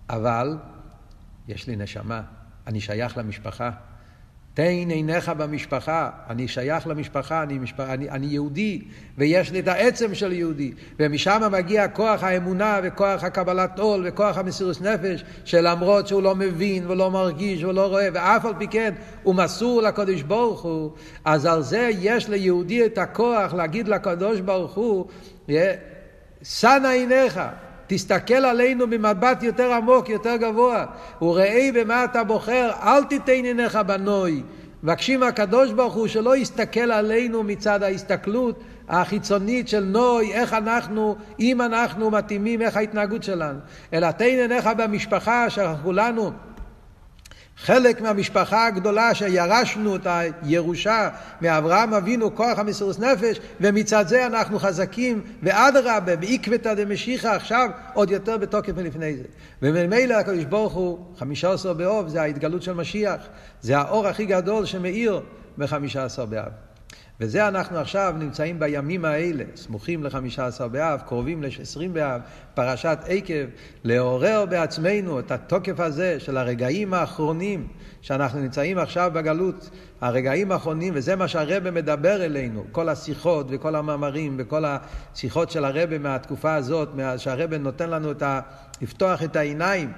אבל 0.09 0.57
יש 1.47 1.67
לי 1.67 1.75
נשמה, 1.75 2.21
אני 2.67 2.81
שייך 2.81 3.17
למשפחה. 3.17 3.69
תן 4.53 4.89
עיניך 4.89 5.29
במשפחה, 5.29 6.09
אני 6.29 6.47
שייך 6.47 6.87
למשפחה, 6.87 7.43
אני, 7.43 7.59
משפח, 7.59 7.83
אני, 7.89 8.09
אני 8.09 8.25
יהודי, 8.25 8.81
ויש 9.17 9.51
לי 9.51 9.59
את 9.59 9.67
העצם 9.67 10.15
של 10.15 10.31
יהודי, 10.31 10.71
ומשם 10.99 11.41
מגיע 11.51 11.87
כוח 11.87 12.23
האמונה 12.23 12.79
וכוח 12.83 13.23
הקבלת 13.23 13.79
עול 13.79 14.03
וכוח 14.07 14.37
המסירות 14.37 14.81
נפש, 14.81 15.23
שלמרות 15.45 16.07
שהוא 16.07 16.23
לא 16.23 16.35
מבין 16.35 16.91
ולא 16.91 17.11
מרגיש 17.11 17.63
ולא 17.63 17.87
רואה, 17.87 18.07
ואף 18.13 18.45
על 18.45 18.53
פי 18.57 18.67
כן 18.67 18.93
הוא 19.23 19.35
מסור 19.35 19.81
לקדוש 19.81 20.21
ברוך 20.21 20.61
הוא, 20.61 20.91
אז 21.25 21.45
על 21.45 21.61
זה 21.61 21.89
יש 21.99 22.29
ליהודי 22.29 22.85
את 22.85 22.97
הכוח 22.97 23.53
להגיד 23.53 23.87
לקדוש 23.87 24.39
ברוך 24.39 24.73
הוא, 24.73 25.05
שנא 26.43 26.87
עיניך. 26.87 27.39
תסתכל 27.93 28.33
עלינו 28.33 28.87
במבט 28.87 29.43
יותר 29.43 29.73
עמוק, 29.73 30.09
יותר 30.09 30.35
גבוה. 30.35 30.85
וראה 31.21 31.69
במה 31.73 32.03
אתה 32.03 32.23
בוחר, 32.23 32.71
אל 32.83 33.03
תיתן 33.03 33.31
עיניך 33.31 33.75
בנוי. 33.75 34.43
מבקשים 34.83 35.23
הקדוש 35.23 35.71
ברוך 35.71 35.93
הוא 35.93 36.07
שלא 36.07 36.37
יסתכל 36.37 36.91
עלינו 36.91 37.43
מצד 37.43 37.83
ההסתכלות 37.83 38.63
החיצונית 38.89 39.67
של 39.67 39.83
נוי, 39.83 40.33
איך 40.33 40.53
אנחנו, 40.53 41.15
אם 41.39 41.61
אנחנו 41.61 42.11
מתאימים, 42.11 42.61
איך 42.61 42.77
ההתנהגות 42.77 43.23
שלנו. 43.23 43.59
אלא 43.93 44.11
תן 44.11 44.25
עיניך 44.25 44.69
במשפחה, 44.77 45.49
שאנחנו 45.49 45.83
כולנו 45.83 46.31
חלק 47.63 48.01
מהמשפחה 48.01 48.67
הגדולה 48.67 49.15
שירשנו 49.15 49.95
את 49.95 50.07
הירושה 50.43 51.09
מאברהם 51.41 51.93
אבינו, 51.93 52.35
כוח 52.35 52.59
המסירות 52.59 52.99
נפש, 52.99 53.39
ומצד 53.61 54.07
זה 54.07 54.25
אנחנו 54.25 54.59
חזקים, 54.59 55.21
ואדרבה, 55.43 56.15
בעקבתא 56.15 56.73
דמשיחא 56.73 57.27
עכשיו, 57.27 57.69
עוד 57.93 58.11
יותר 58.11 58.37
בתוקף 58.37 58.73
מלפני 58.77 59.17
זה. 59.17 59.23
וממילא 59.61 60.13
הקדוש 60.13 60.45
ברוך 60.45 60.73
הוא, 60.73 60.99
חמישה 61.17 61.53
עשר 61.53 61.73
באוב, 61.73 62.07
זה 62.07 62.21
ההתגלות 62.21 62.61
של 62.61 62.73
משיח, 62.73 63.21
זה 63.61 63.77
האור 63.77 64.07
הכי 64.07 64.25
גדול 64.25 64.65
שמאיר 64.65 65.21
בחמישה 65.57 66.05
עשר 66.05 66.25
באב. 66.25 66.70
וזה 67.21 67.47
אנחנו 67.47 67.77
עכשיו 67.77 68.15
נמצאים 68.19 68.59
בימים 68.59 69.05
האלה, 69.05 69.43
סמוכים 69.55 70.03
לחמישה 70.03 70.45
עשר 70.45 70.67
באב, 70.67 71.01
קרובים 71.07 71.43
לעשרים 71.43 71.93
באב, 71.93 72.21
פרשת 72.53 72.97
עקב, 73.07 73.45
לעורר 73.83 74.45
בעצמנו 74.49 75.19
את 75.19 75.31
התוקף 75.31 75.79
הזה 75.79 76.19
של 76.19 76.37
הרגעים 76.37 76.93
האחרונים 76.93 77.67
שאנחנו 78.01 78.39
נמצאים 78.39 78.77
עכשיו 78.77 79.11
בגלות, 79.13 79.69
הרגעים 80.01 80.51
האחרונים, 80.51 80.93
וזה 80.95 81.15
מה 81.15 81.27
שהרבא 81.27 81.71
מדבר 81.71 82.25
אלינו, 82.25 82.65
כל 82.71 82.89
השיחות 82.89 83.47
וכל 83.49 83.75
המאמרים 83.75 84.35
וכל 84.39 84.63
השיחות 84.65 85.51
של 85.51 85.65
הרבא 85.65 85.97
מהתקופה 85.97 86.55
הזאת, 86.55 86.89
שהרבא 87.17 87.57
נותן 87.57 87.89
לנו 87.89 88.11
את 88.11 88.21
ה... 88.21 88.39
לפתוח 88.81 89.23
את 89.23 89.35
העיניים 89.35 89.91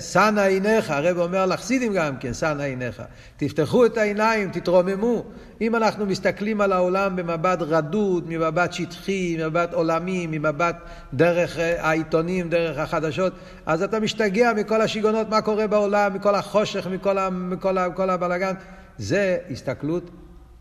שנא 0.00 0.40
עיניך, 0.40 0.90
הרב 0.90 1.18
אומר 1.18 1.46
לחסידים 1.46 1.92
גם 1.92 2.16
כן, 2.16 2.34
שנא 2.34 2.62
עיניך. 2.62 3.02
תפתחו 3.36 3.86
את 3.86 3.98
העיניים, 3.98 4.50
תתרוממו. 4.50 5.24
אם 5.60 5.76
אנחנו 5.76 6.06
מסתכלים 6.06 6.60
על 6.60 6.72
העולם 6.72 7.16
במבט 7.16 7.58
רדוד, 7.60 8.24
ממבט 8.28 8.72
שטחי, 8.72 9.36
ממבט 9.38 9.72
עולמי, 9.72 10.26
ממבט 10.26 10.76
דרך 11.14 11.58
אה, 11.58 11.88
העיתונים, 11.88 12.48
דרך 12.48 12.78
החדשות, 12.78 13.32
אז 13.66 13.82
אתה 13.82 14.00
משתגע 14.00 14.52
מכל 14.52 14.80
השיגעונות, 14.80 15.28
מה 15.28 15.40
קורה 15.40 15.66
בעולם, 15.66 16.14
מכל 16.14 16.34
החושך, 16.34 16.86
מכל, 16.86 17.18
ה, 17.18 17.30
מכל, 17.30 17.76
מכל 17.88 18.10
הבלגן. 18.10 18.54
זה 18.98 19.38
הסתכלות 19.50 20.10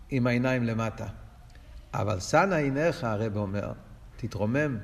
עם 0.09 0.27
העיניים 0.27 0.63
למטה. 0.63 1.05
אבל 1.93 2.19
שנא 2.19 2.55
עיניך, 2.55 3.03
הרב 3.03 3.37
אומר, 3.37 3.71
תתרומם, 4.17 4.77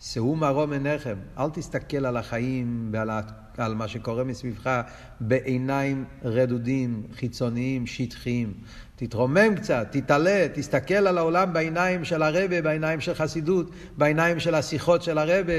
שאו 0.00 0.36
מרום 0.36 0.72
עיניכם, 0.72 1.16
אל 1.38 1.50
תסתכל 1.50 2.06
על 2.06 2.16
החיים 2.16 2.88
ועל 2.92 3.10
על 3.58 3.74
מה 3.74 3.88
שקורה 3.88 4.24
מסביבך 4.24 4.80
בעיניים 5.20 6.04
רדודים, 6.24 7.02
חיצוניים, 7.14 7.86
שטחיים. 7.86 8.54
תתרומם 8.96 9.54
קצת, 9.56 9.86
תתעלה, 9.90 10.46
תסתכל 10.54 10.94
על 10.94 11.18
העולם 11.18 11.52
בעיניים 11.52 12.04
של 12.04 12.22
הרבה, 12.22 12.62
בעיניים 12.62 13.00
של 13.00 13.14
חסידות, 13.14 13.70
בעיניים 13.96 14.40
של 14.40 14.54
השיחות 14.54 15.02
של 15.02 15.18
הרבה, 15.18 15.52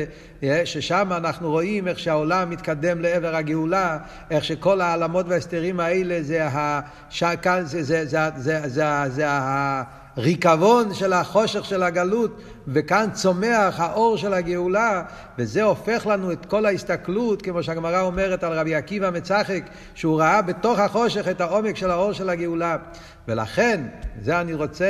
אה, 0.43 0.65
ששם 0.65 1.09
אנחנו 1.11 1.49
רואים 1.51 1.87
איך 1.87 1.99
שהעולם 1.99 2.49
מתקדם 2.49 3.01
לעבר 3.01 3.35
הגאולה, 3.35 3.97
איך 4.29 4.43
שכל 4.43 4.81
העלמות 4.81 5.25
וההסתרים 5.29 5.79
האלה 5.79 6.23
זה, 6.23 6.47
ה... 6.47 6.81
זה, 7.11 7.27
זה, 7.63 7.83
זה, 7.83 8.05
זה, 8.05 8.29
זה, 8.37 8.67
זה, 8.67 9.09
זה 9.09 9.25
הריקבון 10.17 10.93
של 10.93 11.13
החושך 11.13 11.65
של 11.65 11.83
הגלות, 11.83 12.41
וכאן 12.67 13.09
צומח 13.13 13.79
האור 13.79 14.17
של 14.17 14.33
הגאולה, 14.33 15.03
וזה 15.37 15.63
הופך 15.63 16.07
לנו 16.07 16.31
את 16.31 16.45
כל 16.45 16.65
ההסתכלות, 16.65 17.41
כמו 17.41 17.63
שהגמרא 17.63 18.01
אומרת 18.01 18.43
על 18.43 18.53
רבי 18.53 18.75
עקיבא 18.75 19.09
מצחק, 19.09 19.63
שהוא 19.95 20.19
ראה 20.19 20.41
בתוך 20.41 20.79
החושך 20.79 21.27
את 21.27 21.41
העומק 21.41 21.75
של 21.75 21.91
האור 21.91 22.13
של 22.13 22.29
הגאולה. 22.29 22.77
ולכן, 23.27 23.81
זה 24.21 24.41
אני 24.41 24.53
רוצה 24.53 24.85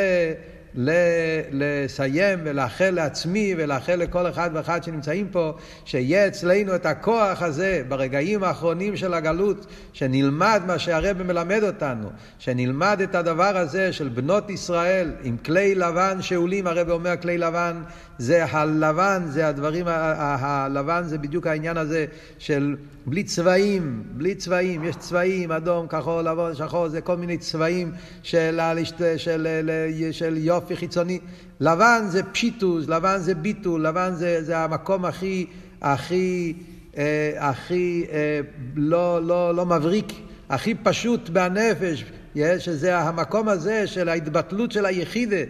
לסיים 1.51 2.39
ולאחל 2.43 2.89
לעצמי 2.89 3.55
ולאחל 3.57 3.95
לכל 3.95 4.29
אחד 4.29 4.49
ואחד 4.53 4.83
שנמצאים 4.83 5.27
פה, 5.31 5.53
שיהיה 5.85 6.27
אצלנו 6.27 6.75
את 6.75 6.85
הכוח 6.85 7.41
הזה 7.41 7.83
ברגעים 7.87 8.43
האחרונים 8.43 8.97
של 8.97 9.13
הגלות, 9.13 9.65
שנלמד 9.93 10.61
מה 10.67 10.79
שהרב 10.79 11.23
מלמד 11.23 11.63
אותנו, 11.63 12.09
שנלמד 12.39 13.01
את 13.03 13.15
הדבר 13.15 13.57
הזה 13.57 13.93
של 13.93 14.09
בנות 14.09 14.49
ישראל 14.49 15.11
עם 15.23 15.37
כלי 15.37 15.75
לבן 15.75 16.21
שאולים, 16.21 16.67
הרב 16.67 16.89
אומר 16.89 17.13
כלי 17.21 17.37
לבן 17.37 17.81
זה 18.17 18.45
הלבן, 18.45 19.23
זה 19.27 19.47
הדברים, 19.47 19.85
הלבן 19.87 21.03
זה 21.05 21.17
בדיוק 21.17 21.47
העניין 21.47 21.77
הזה 21.77 22.05
של 22.39 22.75
בלי 23.05 23.23
צבעים, 23.23 24.03
בלי 24.13 24.35
צבעים, 24.35 24.83
יש 24.83 24.95
צבעים, 24.95 25.51
אדום, 25.51 25.87
כחול, 25.87 26.23
לבן, 26.23 26.55
שחור, 26.55 26.89
זה 26.89 27.01
כל 27.01 27.17
מיני 27.17 27.37
צבעים 27.37 27.91
של, 28.23 28.59
של, 28.83 29.17
של, 29.17 29.67
של 30.11 30.37
יופי 30.37 30.75
חיצוני. 30.75 31.19
לבן 31.59 32.05
זה 32.07 32.23
פשיטוס, 32.23 32.87
לבן 32.87 33.17
זה 33.17 33.35
ביטול, 33.35 33.87
לבן 33.87 34.11
זה, 34.15 34.43
זה 34.43 34.57
המקום 34.57 35.05
הכי, 35.05 35.45
הכי, 35.81 36.53
אה, 36.97 37.31
הכי 37.37 38.05
אה, 38.11 38.39
לא, 38.75 39.23
לא, 39.23 39.55
לא 39.55 39.65
מבריק, 39.65 40.13
הכי 40.49 40.75
פשוט 40.75 41.29
בנפש, 41.29 42.05
שזה 42.59 42.97
המקום 42.97 43.49
הזה 43.49 43.87
של 43.87 44.09
ההתבטלות 44.09 44.71
של 44.71 44.85
היחידה. 44.85 45.43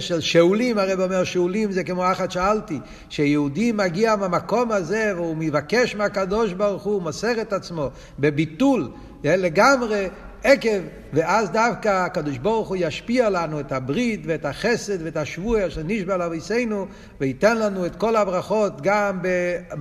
של 0.00 0.20
שאולים, 0.20 0.78
הרב 0.78 1.00
אומר 1.00 1.24
שאולים 1.24 1.72
זה 1.72 1.84
כמו 1.84 2.12
אחת 2.12 2.30
שאלתי, 2.30 2.78
שיהודי 3.08 3.72
מגיע 3.72 4.16
מהמקום 4.16 4.72
הזה 4.72 5.12
והוא 5.16 5.36
מבקש 5.38 5.94
מהקדוש 5.94 6.52
ברוך 6.52 6.82
הוא, 6.82 7.02
מוסר 7.02 7.40
את 7.40 7.52
עצמו 7.52 7.90
בביטול 8.18 8.90
לגמרי, 9.24 10.08
עקב, 10.44 10.80
ואז 11.12 11.50
דווקא 11.50 11.88
הקדוש 11.88 12.38
ברוך 12.38 12.68
הוא 12.68 12.76
ישפיע 12.80 13.30
לנו 13.30 13.60
את 13.60 13.72
הברית 13.72 14.20
ואת 14.24 14.44
החסד 14.44 15.02
ואת 15.02 15.16
השבוע 15.16 15.66
אשר 15.66 15.82
נשבע 15.84 16.16
לאביסנו, 16.16 16.86
וייתן 17.20 17.58
לנו 17.58 17.86
את 17.86 17.96
כל 17.96 18.16
הברכות 18.16 18.80
גם 18.82 19.18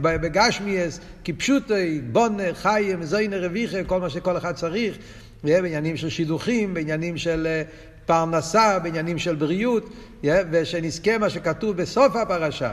בגשמיאס, 0.01 0.99
כפשוטי, 1.23 2.01
בונר, 2.12 2.53
חיים, 2.53 3.03
זוינר, 3.03 3.45
רוויחה, 3.45 3.84
כל 3.84 3.99
מה 3.99 4.10
שכל 4.10 4.38
אחד 4.38 4.51
צריך, 4.51 4.97
בעניינים 5.43 5.97
של 5.97 6.10
שידוכים, 6.10 6.73
בעניינים 6.73 7.17
של 7.17 7.47
אה, 7.47 7.63
פרנסה, 8.06 8.80
בעניינים 8.80 9.18
של 9.18 9.36
בריאות, 9.36 9.89
ושנזכה 10.24 11.18
מה 11.18 11.30
שכתוב 11.30 11.78
בסוף 11.78 12.15
הפרשה. 12.15 12.72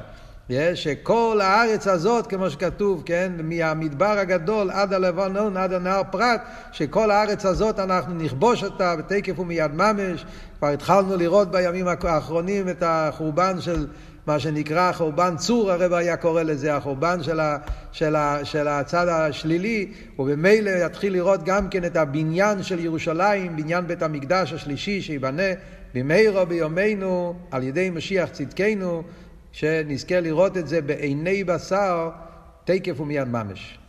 שכל 0.75 1.40
הארץ 1.42 1.87
הזאת, 1.87 2.27
כמו 2.27 2.51
שכתוב, 2.51 3.03
כן, 3.07 3.33
מהמדבר 3.42 4.18
הגדול 4.18 4.71
עד 4.71 4.92
הלבנון, 4.92 5.57
עד 5.57 5.73
הנהר 5.73 6.03
פרת, 6.11 6.40
שכל 6.73 7.11
הארץ 7.11 7.47
הזאת 7.47 7.79
אנחנו 7.79 8.14
נכבוש 8.14 8.64
אותה 8.64 8.97
בתקף 8.97 9.38
ומיד 9.38 9.75
ממש. 9.75 10.25
כבר 10.59 10.68
התחלנו 10.68 11.16
לראות 11.16 11.51
בימים 11.51 11.87
האחרונים 12.05 12.68
את 12.68 12.83
החורבן 12.87 13.61
של 13.61 13.87
מה 14.26 14.38
שנקרא 14.38 14.92
חורבן 14.92 15.37
צור, 15.37 15.70
הרב 15.70 15.92
היה 15.92 16.16
קורא 16.16 16.42
לזה, 16.42 16.76
החורבן 16.76 17.22
של, 17.22 17.40
ה, 17.40 17.58
של, 17.92 18.16
ה, 18.16 18.44
של 18.44 18.68
הצד 18.68 19.08
השלילי, 19.08 19.92
ובמילא 20.18 20.70
יתחיל 20.70 21.12
לראות 21.12 21.44
גם 21.44 21.68
כן 21.68 21.85
את 21.85 21.96
הבניין 21.96 22.62
של 22.62 22.78
ירושלים, 22.78 23.56
בניין 23.56 23.87
בית 23.87 24.02
המקדש 24.02 24.52
השלישי 24.52 25.02
שייבנה 25.02 25.52
במהרה 25.94 26.44
ביומנו 26.44 27.35
על 27.50 27.62
ידי 27.62 27.90
משיח 27.90 28.28
צדקנו. 28.28 29.02
שנזכה 29.52 30.20
לראות 30.20 30.56
את 30.56 30.68
זה 30.68 30.82
בעיני 30.82 31.44
בשר, 31.44 32.11
תקף 32.64 33.00
ומיד 33.00 33.28
ממש. 33.28 33.82